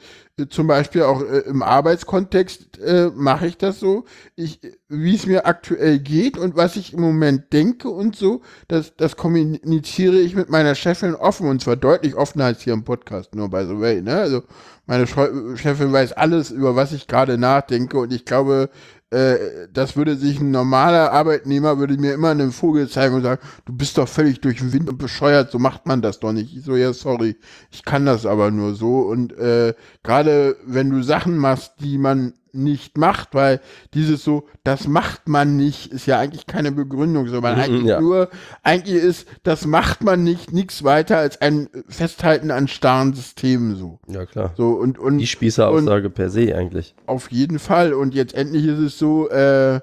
[0.48, 4.04] zum Beispiel auch äh, im Arbeitskontext äh, mache ich das so.
[4.36, 8.94] Ich, wie es mir aktuell geht und was ich im Moment denke und so, das,
[8.96, 13.34] das kommuniziere ich mit meiner Chefin offen und zwar deutlich offener als hier im Podcast,
[13.34, 14.00] nur by the way.
[14.00, 14.14] Ne?
[14.14, 14.42] Also
[14.86, 18.70] meine Chefin weiß alles, über was ich gerade nachdenke und ich glaube,
[19.10, 23.42] äh, das würde sich ein normaler Arbeitnehmer würde mir immer einen Vogel zeigen und sagen,
[23.64, 26.56] du bist doch völlig durch den Wind und bescheuert, so macht man das doch nicht.
[26.56, 27.36] Ich so, ja, sorry,
[27.70, 29.00] ich kann das aber nur so.
[29.00, 33.60] Und äh, gerade wenn du Sachen machst, die man nicht macht, weil
[33.94, 38.00] dieses so, das macht man nicht, ist ja eigentlich keine Begründung, sondern Mhm, eigentlich ja.
[38.00, 38.28] nur,
[38.62, 43.98] eigentlich ist, das macht man nicht, nichts weiter als ein Festhalten an starren Systemen so.
[44.08, 44.52] Ja, klar.
[44.56, 46.94] So und, und Die Spießeraussage per se eigentlich.
[47.06, 47.92] auf jeden Fall.
[47.94, 49.80] Und jetzt endlich ist es so, äh,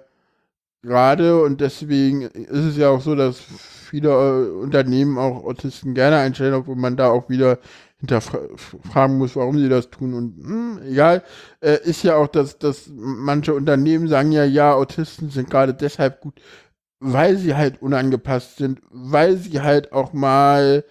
[0.81, 6.17] gerade und deswegen ist es ja auch so, dass viele äh, Unternehmen auch Autisten gerne
[6.17, 7.59] einstellen, obwohl man da auch wieder
[7.99, 10.13] hinterfragen muss, warum sie das tun.
[10.13, 11.23] Und hm, egal,
[11.61, 16.21] äh, ist ja auch, dass, dass manche Unternehmen sagen ja, ja, Autisten sind gerade deshalb
[16.21, 16.39] gut,
[16.99, 20.83] weil sie halt unangepasst sind, weil sie halt auch mal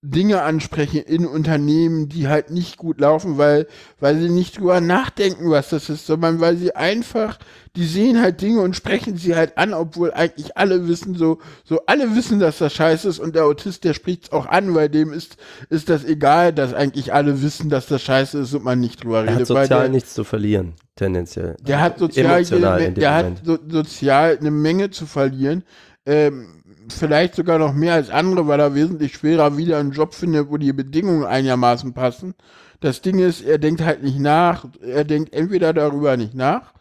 [0.00, 3.66] Dinge ansprechen in Unternehmen, die halt nicht gut laufen, weil,
[3.98, 7.36] weil sie nicht drüber nachdenken, was das ist, sondern weil sie einfach,
[7.74, 11.80] die sehen halt Dinge und sprechen sie halt an, obwohl eigentlich alle wissen, so, so
[11.86, 14.88] alle wissen, dass das scheiße ist und der Autist, der spricht es auch an, weil
[14.88, 15.36] dem ist,
[15.68, 19.24] ist das egal, dass eigentlich alle wissen, dass das scheiße ist und man nicht drüber
[19.24, 19.50] Er hat redet.
[19.50, 21.56] weil sozial der, nichts zu verlieren, tendenziell.
[21.60, 25.64] der hat sozial, jede, der hat so, sozial eine Menge zu verlieren.
[26.06, 26.57] Ähm,
[26.92, 30.56] vielleicht sogar noch mehr als andere, weil er wesentlich schwerer wieder einen Job findet, wo
[30.56, 32.34] die Bedingungen einigermaßen passen.
[32.80, 34.66] Das Ding ist, er denkt halt nicht nach.
[34.80, 36.72] Er denkt entweder darüber nicht nach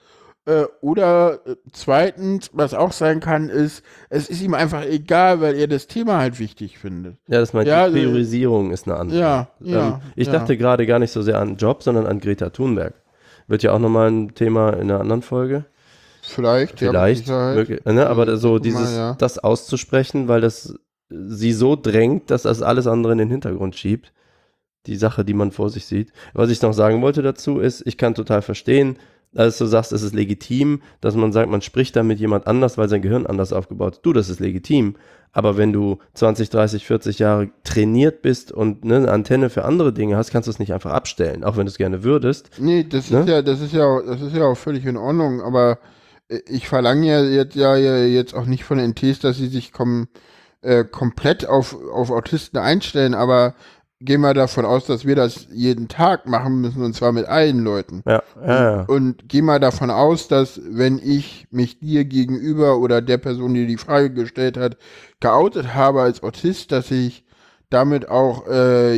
[0.48, 5.56] äh, oder äh, zweitens, was auch sein kann, ist, es ist ihm einfach egal, weil
[5.56, 7.18] er das Thema halt wichtig findet.
[7.28, 9.20] Ja, das meint Ja, die also- Priorisierung ist eine andere.
[9.20, 10.34] Ja, ähm, ja, ich ja.
[10.34, 12.94] dachte gerade gar nicht so sehr an Job, sondern an Greta Thunberg.
[13.48, 15.66] Wird ja auch nochmal ein Thema in einer anderen Folge.
[16.28, 17.56] Vielleicht, ja, Vielleicht, Sicherheit.
[17.56, 19.16] möglich, ne, aber so Mal, dieses, ja.
[19.16, 20.76] das auszusprechen, weil das
[21.10, 24.12] sie so drängt, dass das alles andere in den Hintergrund schiebt.
[24.86, 26.12] Die Sache, die man vor sich sieht.
[26.34, 28.98] Was ich noch sagen wollte dazu ist, ich kann total verstehen,
[29.36, 32.78] als du sagst, es ist legitim, dass man sagt, man spricht da mit jemand anders,
[32.78, 34.06] weil sein Gehirn anders aufgebaut ist.
[34.06, 34.96] Du, das ist legitim.
[35.34, 39.92] Aber wenn du 20, 30, 40 Jahre trainiert bist und ne, eine Antenne für andere
[39.92, 42.50] Dinge hast, kannst du es nicht einfach abstellen, auch wenn du es gerne würdest.
[42.58, 43.20] Nee, das Ne?
[43.22, 45.80] ist ja, das ist ja, das ist ja auch völlig in Ordnung, aber
[46.30, 50.08] ich verlange ja jetzt ja jetzt auch nicht von NTs, dass sie sich kom
[50.62, 53.54] äh, komplett auf, auf Autisten einstellen, aber
[54.00, 57.64] gehen wir davon aus, dass wir das jeden Tag machen müssen und zwar mit allen
[57.64, 58.04] Leuten.
[58.06, 58.82] Ja, ja, ja.
[58.84, 63.66] Und geh mal davon aus, dass wenn ich mich dir gegenüber oder der Person, die
[63.66, 64.78] die Frage gestellt hat,
[65.20, 67.24] geoutet habe als Autist, dass ich
[67.70, 68.96] damit auch äh,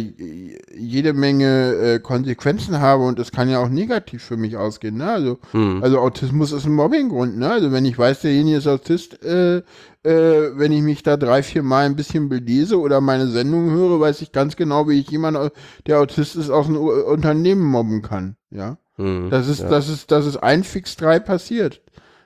[0.77, 4.97] jede Menge äh, Konsequenzen habe und das kann ja auch negativ für mich ausgehen.
[4.97, 5.09] Ne?
[5.09, 5.81] Also, Hm.
[5.81, 7.37] also Autismus ist ein Mobbinggrund.
[7.37, 7.49] Ne?
[7.49, 9.63] Also wenn ich weiß, derjenige ist Autist, äh, äh,
[10.03, 14.21] wenn ich mich da drei, vier Mal ein bisschen belese oder meine Sendung höre, weiß
[14.21, 15.49] ich ganz genau, wie ich jemanden,
[15.87, 18.35] der Autist ist, aus einem Unternehmen mobben kann.
[18.51, 18.77] Ja.
[18.97, 19.29] Hm.
[19.31, 19.69] Das ist, ja.
[19.69, 21.81] das ist, das ist ein Fix drei passiert.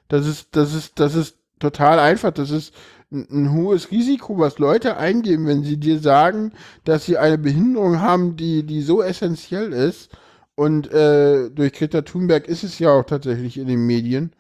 [0.10, 2.32] Das ist, das ist, das ist total einfach.
[2.32, 2.74] Das ist
[3.14, 6.52] ein, hohes Risiko, was Leute eingehen, wenn sie dir sagen,
[6.84, 10.12] dass sie eine Behinderung haben, die, die so essentiell ist.
[10.56, 14.36] Und äh, durch Greta Thunberg ist es ja auch tatsächlich in den Medien.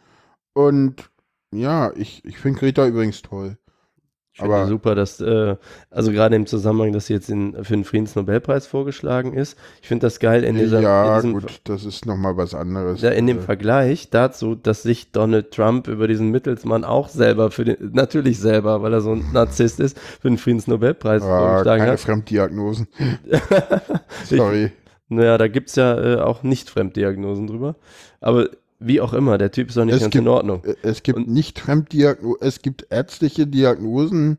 [0.54, 1.10] Und
[1.54, 3.58] ja, ich, ich finde Greta übrigens toll.
[4.36, 5.56] Ich finde Aber- super, dass, äh,
[5.92, 9.60] also gerade im Zusammenhang, dass sie jetzt in, für den Friedensnobelpreis vorgeschlagen ist.
[9.84, 13.02] Ich finde das geil in, dieser, ja, in diesem, gut, das ist nochmal was anderes.
[13.04, 17.52] ja, in dem Äh, Vergleich dazu, dass sich Donald Trump über diesen Mittelsmann auch selber
[17.52, 21.80] für den, natürlich selber, weil er so ein Narzisst ist, für den Friedensnobelpreis ah, vorgeschlagen
[21.82, 22.00] keine hat.
[22.00, 22.88] Fremddiagnosen.
[24.26, 24.72] Sorry.
[25.10, 27.76] Naja, da gibt es ja äh, auch nicht Fremddiagnosen drüber.
[28.20, 28.48] Aber
[28.88, 30.64] wie auch immer, der Typ ist doch nicht Es ganz gibt- in Ordnung.
[30.66, 34.38] Äh, Es gibt Und- nicht Fremddiagnosen, es gibt ärztliche Diagnosen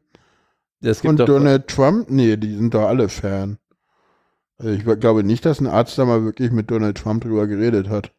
[0.82, 2.10] Es von gibt doch, Donald Trump.
[2.10, 3.58] Nee, die sind doch alle fern.
[4.58, 7.88] Also ich glaube nicht, dass ein Arzt da mal wirklich mit Donald Trump drüber geredet
[7.88, 8.12] hat.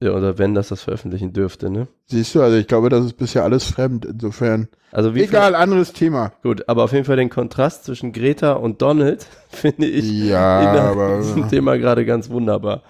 [0.00, 1.88] ja, oder wenn das das veröffentlichen dürfte, ne?
[2.06, 4.04] Siehst du, also ich glaube, das ist bisher alles fremd.
[4.04, 4.68] Insofern.
[4.92, 6.30] Also Egal, anderes Thema.
[6.40, 10.60] Viel, gut, aber auf jeden Fall den Kontrast zwischen Greta und Donald finde ich Ja,
[10.90, 12.82] aber diesem Thema gerade ganz wunderbar.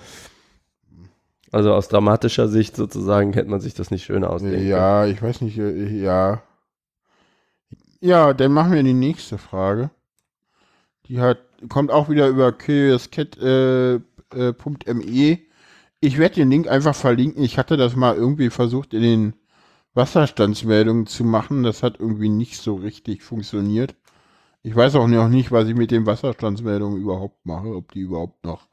[1.51, 5.41] Also aus dramatischer Sicht sozusagen hätte man sich das nicht schöner ausdenken ja, ich weiß
[5.41, 6.43] nicht, äh, ja.
[8.01, 9.91] Ja, dann machen wir die nächste Frage.
[11.07, 11.39] Die hat,
[11.69, 14.03] kommt auch wieder über curioscat.me.
[14.35, 15.39] Äh, äh,
[16.01, 17.43] ich werde den Link einfach verlinken.
[17.43, 19.35] Ich hatte das mal irgendwie versucht in den
[19.95, 21.65] Wasserstandsmeldungen zu machen.
[21.65, 23.97] Das hat irgendwie nicht so richtig funktioniert.
[24.63, 28.45] Ich weiß auch noch nicht, was ich mit den Wasserstandsmeldungen überhaupt mache, ob die überhaupt
[28.45, 28.69] noch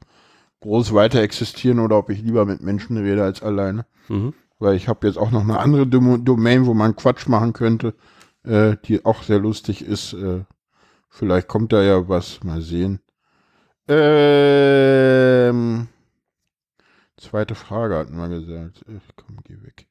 [0.60, 3.86] groß weiter existieren oder ob ich lieber mit Menschen rede als alleine.
[4.08, 4.34] Mhm.
[4.58, 7.94] Weil ich habe jetzt auch noch eine andere Dom Domain, wo man Quatsch machen könnte,
[8.44, 10.14] äh, die auch sehr lustig ist.
[10.14, 10.44] Äh,
[11.10, 13.00] vielleicht kommt da ja was, mal sehen.
[13.88, 15.86] Ähm,
[17.16, 18.82] zweite Frage hatten wir gesagt.
[18.88, 19.86] Äh, komm, geh weg.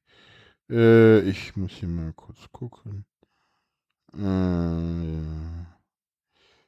[0.70, 3.06] Äh, ich muss hier mal kurz gucken.
[4.14, 5.66] Äh.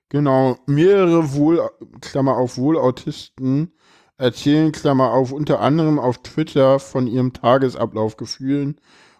[0.09, 1.69] Genau, mehrere Wohl,
[1.99, 3.73] Klammer auf Wohlautisten
[4.18, 8.80] erzählen, Klammer auf, unter anderem auf Twitter von ihrem Tagesablauf, Gefühlen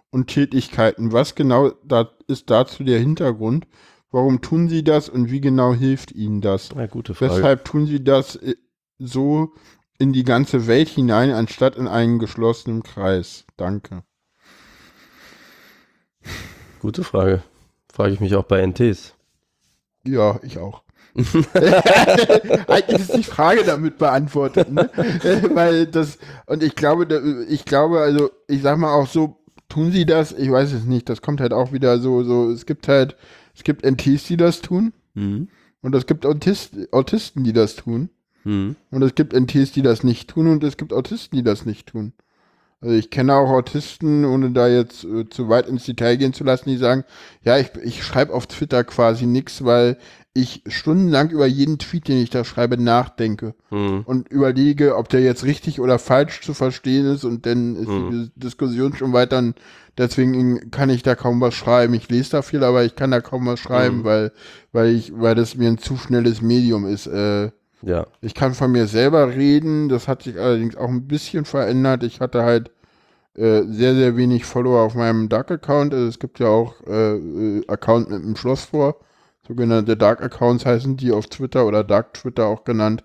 [0.10, 1.12] und Tätigkeiten.
[1.12, 3.68] Was genau da ist dazu der Hintergrund?
[4.12, 6.70] Warum tun sie das und wie genau hilft ihnen das?
[6.76, 7.36] Ja, gute Frage.
[7.36, 8.56] Weshalb tun sie das äh,
[9.00, 9.54] so
[10.00, 13.46] in die ganze Welt hinein, anstatt in einen geschlossenen Kreis?
[13.58, 14.04] Danke.
[16.80, 17.44] Gute Frage.
[17.92, 19.16] Frage ich mich auch bei NTs.
[20.06, 20.84] Ja, ich auch.
[22.68, 24.90] Eigentlich ist die Frage damit beantwortet, ne?
[25.54, 29.38] Weil das, und ich glaube, ich glaube, also, ich sag mal auch so,
[29.70, 30.32] tun sie das?
[30.32, 31.10] Ich weiß es nicht.
[31.10, 33.16] Das kommt halt auch wieder so, so, es gibt halt,
[33.56, 34.94] es gibt NTs, die das tun.
[35.16, 35.48] Mhm.
[35.82, 38.10] Und es gibt Autist, Autisten, die das tun.
[38.44, 38.76] Mhm.
[38.92, 40.48] Und es gibt NTs, die das nicht tun.
[40.48, 42.14] Und es gibt Autisten, die das nicht tun.
[42.80, 46.44] Also ich kenne auch Autisten, ohne da jetzt äh, zu weit ins Detail gehen zu
[46.44, 47.06] lassen, die sagen,
[47.44, 49.98] ja, ich, ich schreibe auf Twitter quasi nichts, weil
[50.36, 54.04] ich stundenlang über jeden Tweet, den ich da schreibe, nachdenke Mhm.
[54.06, 58.12] und überlege, ob der jetzt richtig oder falsch zu verstehen ist und dann ist Mhm.
[58.12, 59.40] die Dis- Diskussion schon weiter.
[59.40, 59.56] Und
[59.98, 61.96] deswegen kann ich da kaum was schreiben.
[61.96, 64.04] Ich lese da viel, aber ich kann da kaum was schreiben, Mhm.
[64.04, 64.32] weil,
[64.72, 67.08] weil ich, weil das mir ein zu schnelles Medium ist.
[67.08, 67.50] Äh,
[67.82, 68.08] Ja.
[68.22, 72.04] ich kann von mir selber reden, das hat sich allerdings auch ein bisschen verändert.
[72.04, 72.72] Ich hatte halt
[73.36, 75.94] äh, sehr, sehr wenig Follower auf meinem Dark-Account.
[75.94, 79.00] Also es gibt ja auch äh, äh, Account mit einem Schloss vor.
[79.48, 83.04] Sogenannte Dark-Accounts heißen die auf Twitter oder Dark-Twitter auch genannt,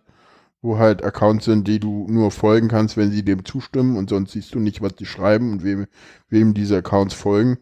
[0.63, 4.33] wo halt Accounts sind, die du nur folgen kannst, wenn sie dem zustimmen und sonst
[4.33, 5.87] siehst du nicht, was die schreiben und wem,
[6.31, 7.59] wem diese Accounts folgen.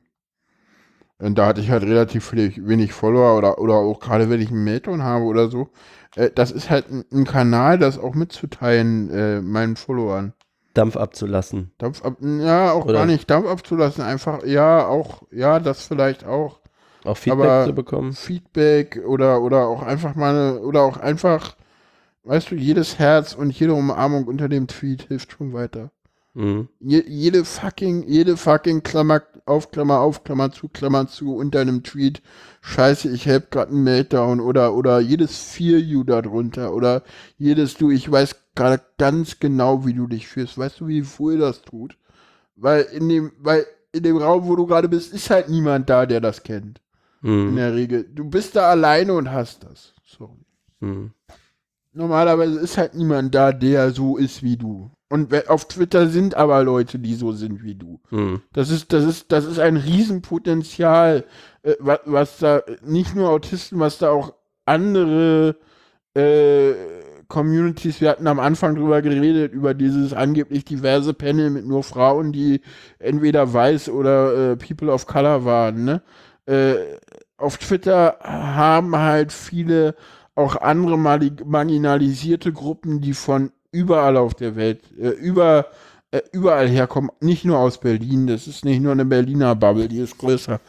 [1.18, 4.64] Und da hatte ich halt relativ wenig Follower oder, oder auch gerade wenn ich einen
[4.64, 5.68] Meltdown habe oder so.
[6.16, 10.32] Äh, das ist halt ein, ein, Kanal, das auch mitzuteilen, äh, meinen Followern.
[10.74, 11.72] Dampf abzulassen.
[11.78, 12.94] Dampf ab, ja, auch oder?
[12.94, 16.60] gar nicht Dampf abzulassen, einfach, ja, auch, ja, das vielleicht auch.
[17.04, 18.12] Auch Feedback Aber zu bekommen.
[18.12, 21.56] Feedback oder, oder auch einfach mal, oder auch einfach,
[22.24, 25.90] weißt du, jedes Herz und jede Umarmung unter dem Tweet hilft schon weiter.
[26.34, 26.68] Mhm.
[26.78, 31.82] Je, jede fucking, jede fucking Klammer auf, Klammer auf, Klammer zu, Klammer zu unter einem
[31.82, 32.22] Tweet.
[32.62, 37.02] Scheiße, ich hab grad einen Meltdown oder, oder jedes Fear You darunter oder
[37.36, 40.56] jedes Du, ich weiß gerade ganz genau, wie du dich fühlst.
[40.56, 41.96] Weißt du, wie wohl das tut?
[42.56, 46.06] Weil in dem, weil in dem Raum, wo du gerade bist, ist halt niemand da,
[46.06, 46.80] der das kennt.
[47.22, 47.48] Mhm.
[47.50, 48.04] In der Regel.
[48.04, 49.94] Du bist da alleine und hast das.
[50.04, 50.44] Sorry.
[50.80, 51.12] Mhm.
[51.92, 54.90] Normalerweise ist halt niemand da, der so ist wie du.
[55.10, 57.98] Und auf Twitter sind aber Leute, die so sind wie du.
[58.10, 58.42] Hm.
[58.52, 61.24] Das ist, das ist, das ist ein Riesenpotenzial,
[61.64, 64.34] äh, was, was, da nicht nur Autisten, was da auch
[64.66, 65.56] andere
[66.14, 66.74] äh,
[67.26, 72.30] Communities, wir hatten am Anfang drüber geredet, über dieses angeblich diverse Panel mit nur Frauen,
[72.32, 72.60] die
[73.00, 75.84] entweder weiß oder äh, People of Color waren.
[75.84, 76.02] Ne?
[76.46, 76.74] Äh,
[77.36, 79.96] auf Twitter haben halt viele
[80.36, 85.66] auch andere marginalisierte Gruppen, die von überall auf der Welt, äh, über,
[86.10, 88.26] äh, überall herkommen, nicht nur aus Berlin.
[88.26, 90.60] Das ist nicht nur eine Berliner Bubble, die ist größer.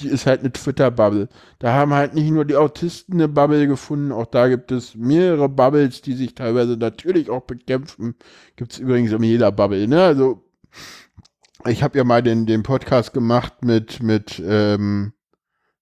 [0.00, 1.28] Die ist halt eine Twitter-Bubble.
[1.58, 5.48] Da haben halt nicht nur die Autisten eine Bubble gefunden, auch da gibt es mehrere
[5.48, 8.14] Bubbles, die sich teilweise natürlich auch bekämpfen.
[8.56, 10.02] Gibt es übrigens in jeder Bubble, ne?
[10.02, 10.42] Also,
[11.66, 15.12] ich habe ja mal den, den Podcast gemacht mit, mit, ähm,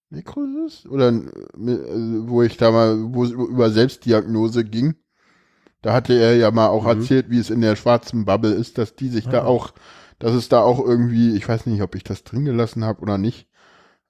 [0.09, 0.85] Nekrosis?
[0.87, 4.95] Oder mit, also, wo ich da mal, wo es über Selbstdiagnose ging.
[5.81, 7.01] Da hatte er ja mal auch mhm.
[7.01, 9.31] erzählt, wie es in der schwarzen Bubble ist, dass die sich ah.
[9.31, 9.71] da auch,
[10.19, 13.17] dass es da auch irgendwie, ich weiß nicht, ob ich das drin gelassen habe oder
[13.17, 13.47] nicht.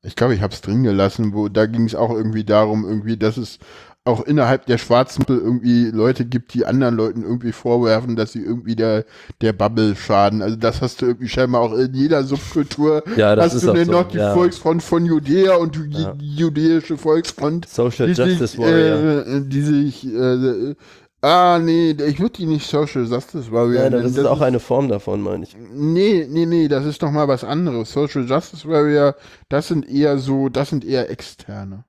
[0.02, 3.18] Ich glaube, ich habe es drin gelassen, wo da ging es auch irgendwie darum, irgendwie,
[3.18, 3.60] dass es
[4.06, 8.42] auch innerhalb der schwarzen Bubble irgendwie Leute gibt, die anderen Leuten irgendwie vorwerfen, dass sie
[8.42, 9.06] irgendwie der,
[9.42, 10.42] der Bubble schaden.
[10.42, 13.04] Also das hast du irgendwie scheinbar auch in jeder Subkultur.
[13.18, 13.92] Ja, das hast ist du denn so.
[13.92, 14.34] noch die ja.
[14.34, 16.16] Volksfront von Judäa und die ja.
[16.20, 17.68] judäische Volksfront.
[17.68, 19.28] Social die Justice sich, Warrior.
[19.28, 20.76] Äh, die sich äh,
[21.22, 24.04] Ah, nee, ich würde die nicht Social Justice Warrior nennen.
[24.04, 25.56] das ist auch eine Form davon, meine ich.
[25.74, 27.92] Nee, nee, nee, das ist noch mal was anderes.
[27.92, 29.16] Social Justice Warrior,
[29.50, 31.84] das sind eher so, das sind eher externe.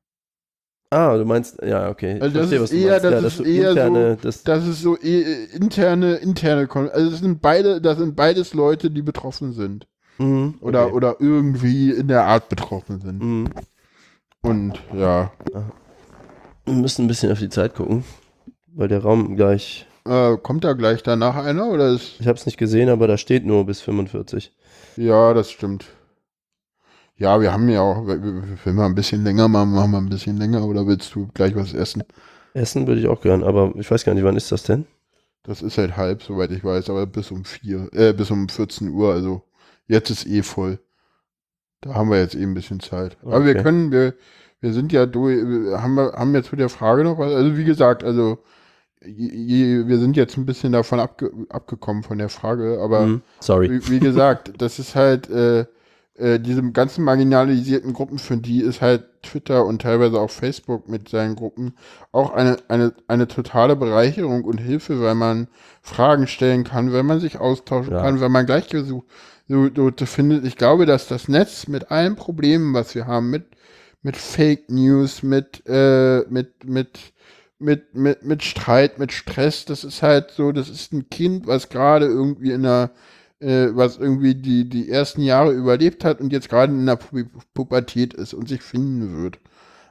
[0.93, 2.17] Ah, du meinst, ja, okay.
[2.17, 4.67] Ich also das verstehe, ist eher, das, ja, das ist eher interne, so, das, das
[4.67, 9.53] ist so e interne, interne, also das sind beide, das sind beides Leute, die betroffen
[9.53, 9.87] sind.
[10.19, 10.67] Mhm, okay.
[10.67, 13.23] oder, oder irgendwie in der Art betroffen sind.
[13.23, 13.49] Mhm.
[14.43, 15.31] Und, ja.
[16.65, 18.03] Wir müssen ein bisschen auf die Zeit gucken.
[18.75, 19.87] Weil der Raum gleich.
[20.07, 22.21] Äh, kommt da gleich danach einer oder ist.
[22.21, 24.53] Ich habe es nicht gesehen, aber da steht nur bis 45.
[24.97, 25.87] Ja, das stimmt.
[27.17, 30.39] Ja, wir haben ja auch, wenn wir ein bisschen länger machen, machen wir ein bisschen
[30.39, 32.03] länger oder willst du gleich was essen?
[32.55, 34.87] Essen würde ich auch gern, aber ich weiß gar nicht, wann ist das denn?
[35.43, 38.89] Das ist halt halb, soweit ich weiß, aber bis um vier, äh, bis um 14
[38.89, 39.43] Uhr, also
[39.87, 40.79] jetzt ist eh voll.
[41.83, 43.19] Da haben wir jetzt eh ein bisschen Zeit.
[43.23, 43.35] Okay.
[43.35, 44.15] Aber wir können, wir,
[44.61, 45.39] wir sind ja durch,
[45.77, 48.39] haben wir, haben jetzt zu der Frage noch was, also wie gesagt, also
[49.03, 53.71] wir sind jetzt ein bisschen davon abge abgekommen von der Frage, aber mm, sorry.
[53.71, 55.65] Wie, wie, gesagt, das ist halt äh,
[56.21, 61.09] äh, diese ganzen marginalisierten Gruppen, für die ist halt Twitter und teilweise auch Facebook mit
[61.09, 61.75] seinen Gruppen
[62.13, 65.49] auch eine, eine, eine totale Bereicherung und Hilfe, weil man
[65.81, 68.03] Fragen stellen kann, wenn man sich austauschen ja.
[68.03, 69.05] kann, wenn man Gleichgesuch
[69.49, 70.45] so, so findet.
[70.45, 73.47] Ich glaube, dass das Netz mit allen Problemen, was wir haben, mit,
[74.03, 77.13] mit Fake News, mit, äh, mit, mit
[77.61, 79.65] mit, mit, mit Streit, mit Stress.
[79.65, 82.91] Das ist halt so, das ist ein Kind, was gerade irgendwie in der,
[83.41, 87.25] äh, was irgendwie die, die ersten Jahre überlebt hat und jetzt gerade in der Pu
[87.55, 89.39] Pubertät ist und sich finden wird.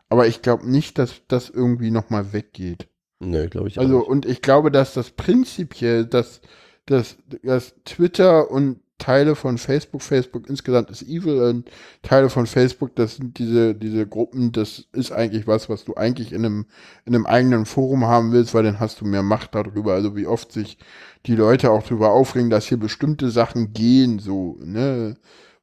[0.10, 2.88] Aber ich glaube nicht, dass das irgendwie nochmal weggeht.
[3.20, 3.84] Nee, glaube ich auch.
[3.84, 4.08] Also, nicht.
[4.08, 6.42] und ich glaube, dass das prinzipiell, dass,
[6.86, 11.64] dass, dass Twitter und Teile von Facebook, Facebook insgesamt ist evil
[12.04, 16.32] Teile von Facebook, das sind diese, diese Gruppen, das ist eigentlich was, was du eigentlich
[16.32, 16.66] in einem,
[17.06, 19.94] in einem eigenen Forum haben willst, weil dann hast du mehr Macht darüber.
[19.94, 20.78] Also wie oft sich
[21.26, 25.18] die Leute auch darüber aufregen, dass hier bestimmte Sachen gehen, so, ne?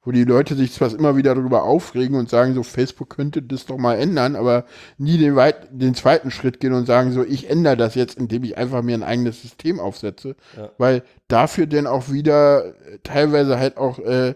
[0.07, 3.67] Wo die Leute sich zwar immer wieder darüber aufregen und sagen, so Facebook könnte das
[3.67, 4.65] doch mal ändern, aber
[4.99, 8.45] nie den, weit, den zweiten Schritt gehen und sagen, so ich ändere das jetzt, indem
[8.45, 10.71] ich einfach mir ein eigenes System aufsetze, ja.
[10.79, 14.35] weil dafür dann auch wieder teilweise halt auch äh,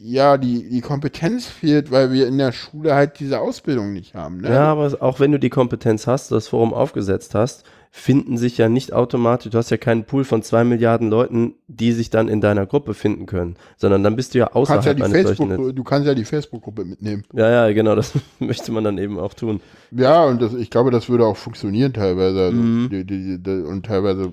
[0.00, 4.40] ja, die, die Kompetenz fehlt, weil wir in der Schule halt diese Ausbildung nicht haben.
[4.40, 4.50] Ne?
[4.50, 7.64] Ja, aber auch wenn du die Kompetenz hast, das Forum aufgesetzt hast,
[7.98, 11.92] finden sich ja nicht automatisch, du hast ja keinen Pool von zwei Milliarden Leuten, die
[11.92, 14.76] sich dann in deiner Gruppe finden können, sondern dann bist du ja du, kannst ja
[14.78, 15.74] außerhalb die eines solchen Facebook, Netzes.
[15.74, 17.24] du kannst ja die Facebook-Gruppe mitnehmen.
[17.32, 19.60] Ja, ja, genau, das möchte man dann eben auch tun.
[19.90, 22.40] Ja, und das, ich glaube, das würde auch funktionieren teilweise.
[22.44, 22.88] Also Mhm.
[22.90, 24.32] die, die, die, und teilweise,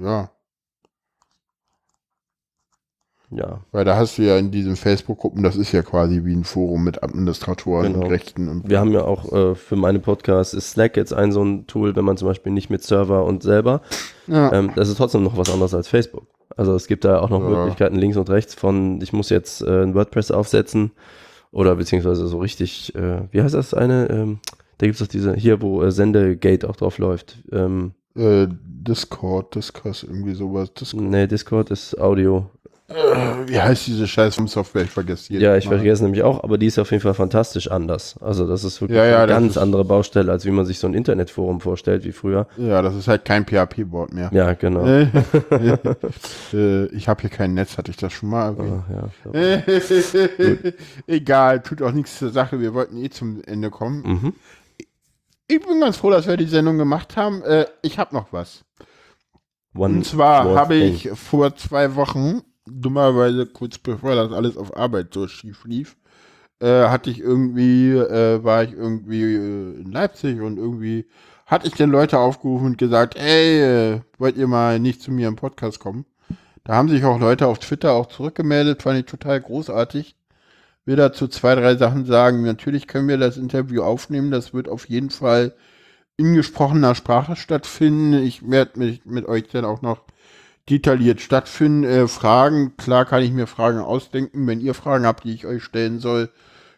[0.00, 0.30] ja,
[3.34, 6.44] Ja, weil da hast du ja in diesen Facebook-Gruppen, das ist ja quasi wie ein
[6.44, 8.04] Forum mit Administratoren Genau.
[8.04, 11.32] und Rechten und wir haben ja auch äh, für meine Podcasts ist Slack jetzt ein
[11.32, 13.80] so ein Tool, wenn man zum Beispiel nicht mit Server und selber,
[14.26, 14.52] ja.
[14.52, 16.26] ähm, das ist trotzdem noch was anderes als Facebook.
[16.56, 17.48] Also es gibt da auch noch Ja.
[17.48, 20.90] Möglichkeiten links und rechts von, ich muss jetzt äh, ein WordPress aufsetzen
[21.52, 24.08] oder beziehungsweise so richtig, äh, wie heißt das eine?
[24.10, 24.40] Ähm,
[24.76, 27.38] da gibt es doch diese, hier wo äh, Sendegate auch drauf läuft.
[27.50, 30.74] Ähm, äh, Discord, Discuss, irgendwie sowas.
[30.74, 31.04] Discord.
[31.04, 32.50] nee, Discord ist Audio.
[33.46, 34.82] Wie heißt diese scheiß Software?
[34.82, 35.76] Ich vergesse Ja, ich Mal.
[35.76, 38.16] vergesse nämlich auch, aber die ist auf jeden Fall fantastisch anders.
[38.20, 40.86] Also das ist wirklich Ja, ja, eine ganz andere Baustelle, als wie man sich so
[40.86, 42.46] ein Internetforum vorstellt wie früher.
[42.56, 44.30] Ja, das ist halt kein PHP-Board mehr.
[44.32, 44.84] Ja, genau.
[46.52, 48.54] Äh, ich habe hier kein Netz, hatte ich das schon mal.
[48.58, 49.62] Ah, ja.
[51.06, 52.60] Egal, tut auch nichts zur Sache.
[52.60, 54.02] Wir wollten eh zum Ende kommen.
[54.02, 54.32] mhm.
[55.48, 57.42] Ich bin ganz froh, dass wir die Sendung gemacht haben.
[57.42, 58.64] Äh, ich habe noch was.
[59.74, 65.12] One Und zwar habe ich vor zwei Wochen, dummerweise kurz bevor das alles auf Arbeit
[65.14, 65.96] so schief lief,
[66.60, 71.06] äh, hatte ich irgendwie, äh, war ich irgendwie äh, in Leipzig und irgendwie
[71.46, 73.60] hatte ich den Leute aufgerufen und gesagt, ey,
[73.94, 76.06] äh, wollt ihr mal nicht zu mir im Podcast kommen?
[76.64, 80.16] Da haben sich auch Leute auf Twitter auch zurückgemeldet, fand ich total großartig.
[80.84, 82.42] Will dazu zwei, drei Sachen sagen.
[82.44, 85.54] Natürlich können wir das Interview aufnehmen, das wird auf jeden Fall
[86.16, 88.14] in gesprochener Sprache stattfinden.
[88.14, 90.02] Ich werde mich mit euch dann auch noch
[90.68, 91.84] detailliert stattfinden.
[91.84, 94.46] Äh, Fragen, klar kann ich mir Fragen ausdenken.
[94.46, 96.30] Wenn ihr Fragen habt, die ich euch stellen soll,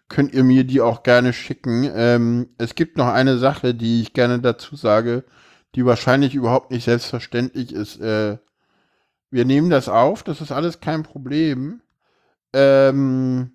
[0.08, 1.90] könnt ihr mir die auch gerne schicken.
[1.94, 5.24] Ähm, es gibt noch eine Sache, die ich gerne dazu sage,
[5.74, 8.00] die wahrscheinlich überhaupt nicht selbstverständlich ist.
[8.00, 8.38] Äh,
[9.30, 11.82] wir nehmen das auf, das ist alles kein Problem.
[12.52, 13.52] Ähm,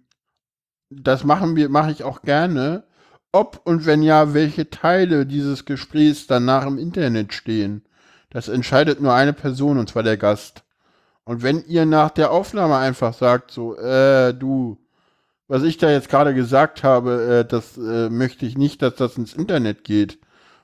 [0.89, 2.84] das machen wir, mache ich auch gerne.
[3.32, 7.84] Ob und wenn ja, welche Teile dieses Gesprächs danach im Internet stehen.
[8.30, 10.63] Das entscheidet nur eine Person, und zwar der Gast.
[11.23, 14.77] Und wenn ihr nach der Aufnahme einfach sagt, so, äh, du,
[15.47, 19.17] was ich da jetzt gerade gesagt habe, äh, das äh, möchte ich nicht, dass das
[19.17, 20.19] ins Internet geht.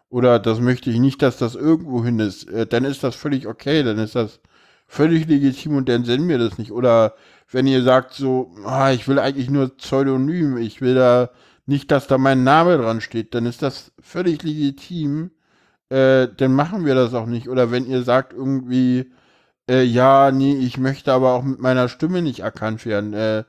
[0.10, 2.50] Oder das möchte ich nicht, dass das irgendwo hin ist.
[2.50, 4.40] Äh, dann ist das völlig okay, dann ist das
[4.88, 6.72] völlig legitim und dann senden wir das nicht.
[6.72, 7.16] Oder
[7.52, 11.32] wenn ihr sagt so, ah, ich will eigentlich nur Pseudonym, ich will da
[11.66, 15.32] nicht, dass da mein Name dran steht, dann ist das völlig legitim.
[15.90, 17.50] Äh, dann machen wir das auch nicht.
[17.50, 19.12] Oder wenn ihr sagt irgendwie,
[19.70, 23.44] äh, ja, nee, ich möchte aber auch mit meiner Stimme nicht erkannt werden, äh,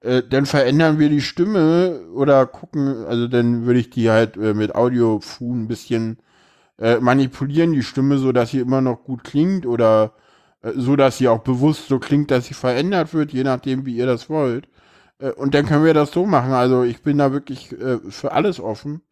[0.00, 4.54] äh, dann verändern wir die Stimme oder gucken, also dann würde ich die halt äh,
[4.54, 6.18] mit Audiofu ein bisschen
[6.78, 10.14] äh, manipulieren, die Stimme, so dass sie immer noch gut klingt oder
[10.62, 13.96] äh, so, dass sie auch bewusst so klingt, dass sie verändert wird, je nachdem, wie
[13.96, 14.68] ihr das wollt.
[15.18, 16.52] Äh, und dann können wir das so machen.
[16.52, 19.02] Also ich bin da wirklich äh, für alles offen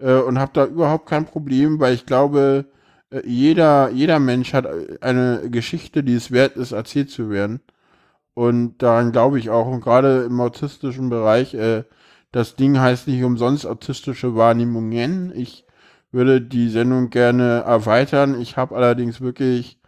[0.00, 2.66] äh, und habe da überhaupt kein Problem, weil ich glaube,
[3.10, 7.60] äh, jeder, jeder Mensch hat äh, eine Geschichte, die es wert ist, erzählt zu werden.
[8.34, 9.66] Und daran glaube ich auch.
[9.66, 11.84] Und gerade im autistischen Bereich, äh,
[12.32, 15.32] das Ding heißt nicht umsonst autistische Wahrnehmungen.
[15.34, 15.66] Ich
[16.12, 18.40] würde die Sendung gerne erweitern.
[18.40, 19.80] Ich habe allerdings wirklich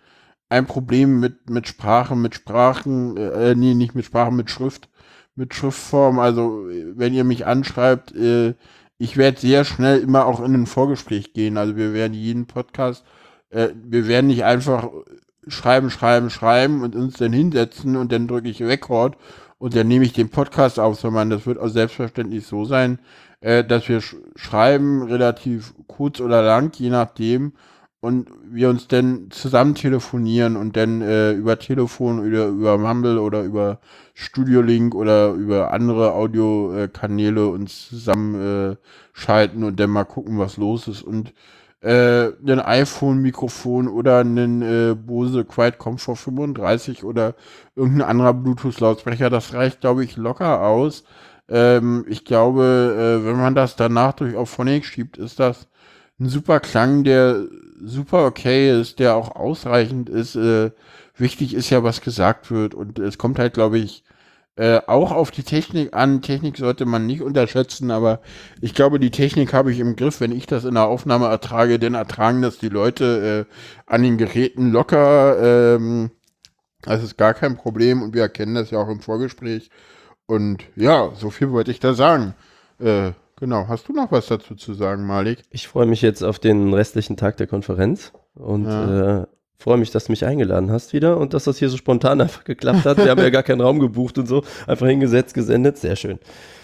[0.48, 4.88] ein Problem mit, mit Sprache, mit Sprachen, äh, nee, nicht mit Sprachen, mit Schrift,
[5.34, 6.18] mit Schriftform.
[6.18, 8.54] Also, äh, wenn ihr mich anschreibt, äh,
[9.02, 11.58] ich werde sehr schnell immer auch in ein Vorgespräch gehen.
[11.58, 13.04] Also, wir werden jeden Podcast,
[13.50, 14.88] äh, wir werden nicht einfach
[15.48, 19.16] schreiben, schreiben, schreiben und uns dann hinsetzen und dann drücke ich Rekord
[19.58, 23.00] und dann nehme ich den Podcast auf, sondern das wird auch selbstverständlich so sein,
[23.40, 27.54] äh, dass wir sch schreiben, relativ kurz oder lang, je nachdem,
[28.02, 33.44] und wir uns dann zusammen telefonieren und dann äh, über Telefon oder über Mumble oder
[33.44, 33.78] über
[34.12, 40.88] Studio Link oder über andere Audiokanäle uns zusammen äh, und dann mal gucken, was los
[40.88, 41.32] ist und
[41.80, 47.36] äh, ein iPhone-Mikrofon oder einen äh, Bose Quiet Comfort 35 oder
[47.76, 51.04] irgendein anderer Bluetooth-Lautsprecher, das reicht, glaube ich, locker aus.
[51.48, 55.68] Ähm, ich glaube, äh, wenn man das danach durch auf Phonic schiebt, ist das
[56.22, 57.46] ein super Klang, der
[57.84, 60.36] super okay ist, der auch ausreichend ist.
[60.36, 60.70] Äh,
[61.16, 64.04] wichtig ist ja, was gesagt wird und es kommt halt, glaube ich,
[64.56, 66.22] äh, auch auf die Technik an.
[66.22, 68.20] Technik sollte man nicht unterschätzen, aber
[68.60, 70.20] ich glaube, die Technik habe ich im Griff.
[70.20, 73.54] Wenn ich das in der Aufnahme ertrage, dann ertragen das die Leute äh,
[73.86, 75.76] an den Geräten locker.
[75.76, 76.10] Ähm,
[76.82, 79.70] das ist gar kein Problem und wir erkennen das ja auch im Vorgespräch.
[80.26, 82.34] Und ja, so viel wollte ich da sagen.
[82.78, 83.12] Äh,
[83.42, 85.42] genau, hast du noch was dazu zu sagen, Malik?
[85.50, 89.22] Ich freue mich jetzt auf den restlichen Tag der Konferenz und Ja.
[89.22, 89.26] äh,
[89.58, 92.44] freue mich, dass du mich eingeladen hast wieder und dass das hier so spontan einfach
[92.44, 92.98] geklappt hat.
[92.98, 94.42] Wir haben ja gar keinen Raum gebucht und so.
[94.66, 95.76] Einfach hingesetzt, gesendet.
[95.78, 96.18] Sehr schön.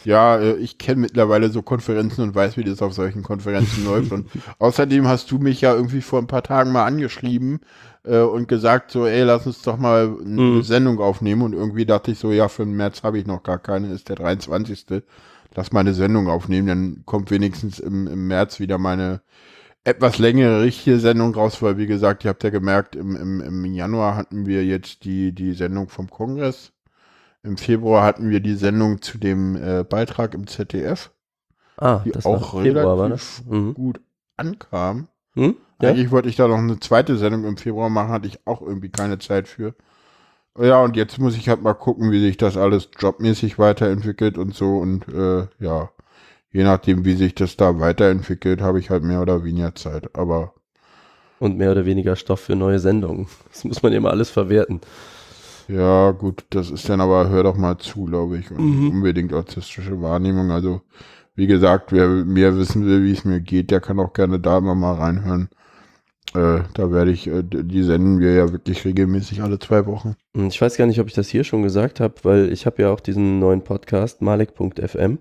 [0.05, 4.11] Ja, äh, ich kenne mittlerweile so Konferenzen und weiß, wie das auf solchen Konferenzen läuft.
[4.13, 7.61] Und außerdem hast du mich ja irgendwie vor ein paar Tagen mal angeschrieben
[8.05, 10.63] äh, und gesagt so, ey, lass uns doch mal eine Mhm.
[10.63, 11.43] Sendung aufnehmen.
[11.43, 14.09] Und irgendwie dachte ich so, ja, für den März habe ich noch gar keine, ist
[14.09, 15.03] der 23.
[15.55, 19.23] Lass mal eine Sendung aufnehmen, dann kommt wenigstens im, im März wieder meine
[19.85, 23.65] etwas längere richtige Sendung raus, weil wie gesagt, ihr habt ja gemerkt, im, im, im
[23.65, 26.73] Januar hatten wir jetzt die, die Sendung vom Kongress.
[27.43, 31.11] Im Februar hatten wir die Sendung zu dem äh, Beitrag im ZDF,
[31.79, 33.45] Ah, die auch Februar, war relativ das?
[33.47, 33.75] Mhm.
[33.75, 34.01] gut
[34.37, 35.09] ankam.
[35.35, 35.57] Hm?
[35.81, 35.91] Ja?
[35.91, 38.91] Eigentlich wollte ich da noch eine zweite Sendung im Februar machen, hatte ich auch irgendwie
[38.91, 39.75] keine Zeit für.
[40.61, 44.55] Ja, und jetzt muss ich halt mal gucken, wie sich das alles jobmäßig weiterentwickelt und
[44.55, 44.77] so.
[44.79, 45.91] Und äh, ja,
[46.53, 50.17] je nachdem, wie sich das da weiterentwickelt, habe ich halt mehr oder weniger Zeit.
[50.17, 50.55] Aber
[51.41, 53.29] Und mehr oder weniger Stoff für neue Sendungen.
[53.53, 54.81] Das muss man immer alles verwerten.
[55.69, 58.51] ja, gut, das ist dann aber, hör doch mal zu, glaube ich.
[58.51, 58.89] Und Mhm.
[58.89, 60.51] unbedingt autistische Wahrnehmung.
[60.51, 60.83] Also,
[61.35, 64.59] wie gesagt, wer mehr wissen will, wie es mir geht, der kann auch gerne da
[64.59, 65.49] immer mal reinhören.
[66.39, 70.15] Äh, da werde ich, äh, die senden wir ja wirklich regelmäßig alle zwei Wochen.
[70.35, 72.83] Und Ich weiß gar nicht, ob ich das hier schon gesagt habe, weil ich habe
[72.83, 75.19] ja auch diesen neuen Podcast, Malik.fm,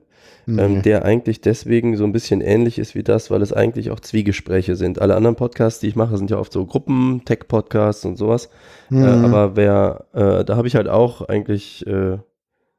[0.49, 0.61] Nee.
[0.61, 3.99] ähm, der eigentlich deswegen so ein bisschen ähnlich ist wie das, weil es eigentlich auch
[3.99, 4.99] Zwiegespräche sind.
[5.01, 8.45] Alle anderen Podcasts, die ich mache, sind ja oft so Gruppen, Tech-Podcasts und sowas.
[8.91, 9.25] Äh, Mhm.
[9.25, 12.17] aber wer, äh, da habe ich halt auch eigentlich äh,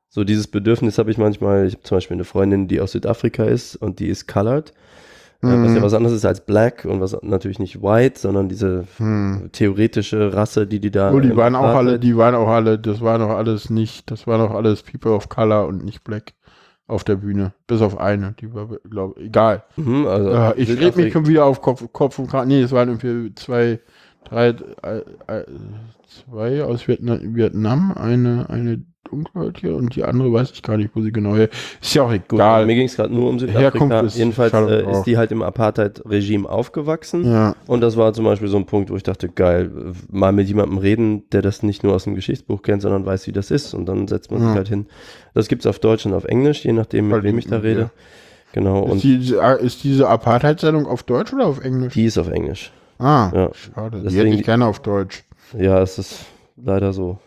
[0.09, 1.67] so dieses Bedürfnis habe ich manchmal.
[1.67, 4.73] Ich habe zum Beispiel eine Freundin, die aus Südafrika ist und die ist colored,
[5.47, 5.83] äh, was ja Mhm.
[5.83, 9.51] was anderes ist als black und was natürlich nicht white, sondern diese Hm.
[9.53, 11.13] theoretische Rasse, die die da.
[11.13, 14.27] Oh, die waren auch alle, die waren auch alle, das war noch alles nicht, das
[14.27, 16.35] war noch alles People of Color und nicht Black
[16.87, 17.53] auf der Bühne.
[17.67, 19.65] Bis auf eine, die war, glaube egal.
[19.77, 22.49] Mhm, also Äh, ich rede mich schon wieder auf Kopf, Kopf und Kragen.
[22.49, 23.81] Nee, es waren irgendwie zwei,
[24.25, 24.49] drei,
[24.83, 25.45] äh, äh,
[26.07, 31.01] zwei aus Vietnam, Vietnam eine, eine dunkelhäutige und die andere weiß ich gar nicht, wo
[31.03, 31.49] sie genau her.
[31.81, 32.67] Ist ja auch Gut, egal.
[32.67, 34.01] mir ging es gerade nur um Südafrika.
[34.01, 37.25] Ist Jedenfalls äh, ist die halt im Apartheid-Regime aufgewachsen.
[37.25, 39.71] ja, Und das war zum Beispiel so ein Punkt, wo ich dachte, geil,
[40.11, 43.33] mal mit jemandem reden, der das nicht nur aus dem Geschichtsbuch kennt, sondern weiß, wie
[43.33, 43.73] das ist.
[43.75, 44.49] Und dann setzt man Ja.
[44.49, 44.87] sich halt hin.
[45.35, 47.91] Das gibt's auf Deutsch und auf Englisch, je nachdem, mit wem ich da rede.
[48.53, 51.93] Genau, ist, und die, ist diese Apartheid-Sendung auf Deutsch oder auf Englisch?
[51.95, 52.73] die ist auf Englisch.
[52.99, 53.51] ah, Ja.
[53.55, 53.99] schade.
[53.99, 55.23] Die Deswegen hätte die- ich gerne auf Deutsch.
[55.57, 56.25] Ja, es ist
[56.57, 57.19] leider so,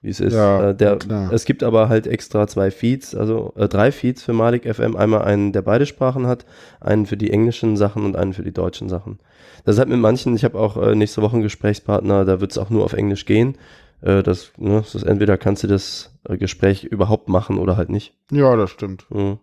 [0.00, 0.34] wie es ist.
[0.34, 0.98] Ja, äh, der,
[1.32, 4.96] es gibt aber halt extra zwei Feeds, also äh, drei Feeds für Malik FM.
[4.96, 6.46] Einmal einen, der beide Sprachen hat,
[6.80, 9.18] einen für die englischen Sachen und einen für die deutschen Sachen.
[9.64, 12.52] Das ist halt mit manchen, ich habe auch äh, nächste Woche einen Gesprächspartner, da wird
[12.52, 13.56] es auch nur auf Englisch gehen.
[14.00, 17.90] Äh, das, ne, das ist entweder kannst du das äh, Gespräch überhaupt machen oder halt
[17.90, 18.14] nicht.
[18.30, 19.06] Ja, das stimmt.
[19.10, 19.38] Mhm.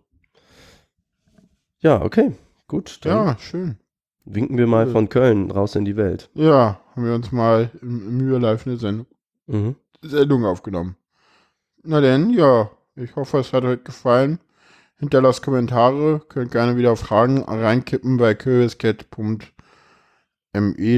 [1.80, 2.32] Ja, okay.
[2.68, 3.76] Gut, Ja, schön.
[4.24, 4.92] winken wir mal Cool.
[4.92, 6.30] von Köln raus in die Welt.
[6.34, 9.06] Ja, haben wir uns mal im, im Mühe Live eine Sendung,
[9.46, 9.76] Mhm.
[10.08, 10.96] Sendung aufgenommen.
[11.82, 14.40] Na denn, ja, ich hoffe, es hat euch gefallen.
[14.98, 18.34] Hinterlasst Kommentare, könnt gerne wieder Fragen reinkippen bei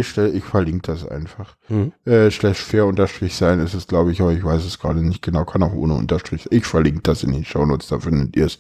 [0.05, 1.57] stell- Ich verlinke das einfach.
[1.69, 1.93] Mhm.
[2.05, 5.21] Äh, slash fair unterstrich sein ist es, glaube ich, aber ich weiß es gerade nicht
[5.23, 5.45] genau.
[5.45, 6.47] Kann auch ohne Unterstrich.
[6.53, 8.59] Ich verlinke das in den Shownotes, da findet ihr es.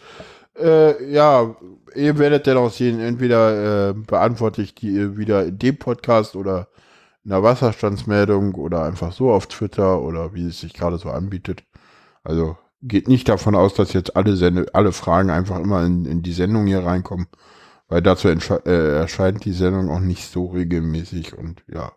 [0.60, 1.54] Äh, ja,
[1.94, 6.34] ihr werdet dann auch sehen, entweder äh, beantworte ich die äh, wieder in dem Podcast
[6.34, 6.66] oder
[7.28, 11.62] in der Wasserstandsmeldung oder einfach so auf Twitter oder wie es sich gerade so anbietet.
[12.24, 16.22] Also geht nicht davon aus, dass jetzt alle, Sende alle Fragen einfach immer in, in
[16.22, 17.26] die Sendung hier reinkommen,
[17.86, 21.92] weil dazu äh, erscheint die Sendung auch nicht so regelmäßig und ja.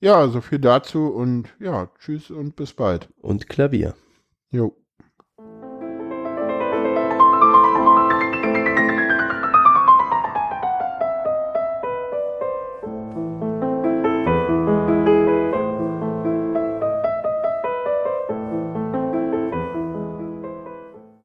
[0.00, 3.10] Ja, so viel dazu und ja, tschüss und bis bald.
[3.20, 3.94] Und Klavier.
[4.50, 4.74] Jo.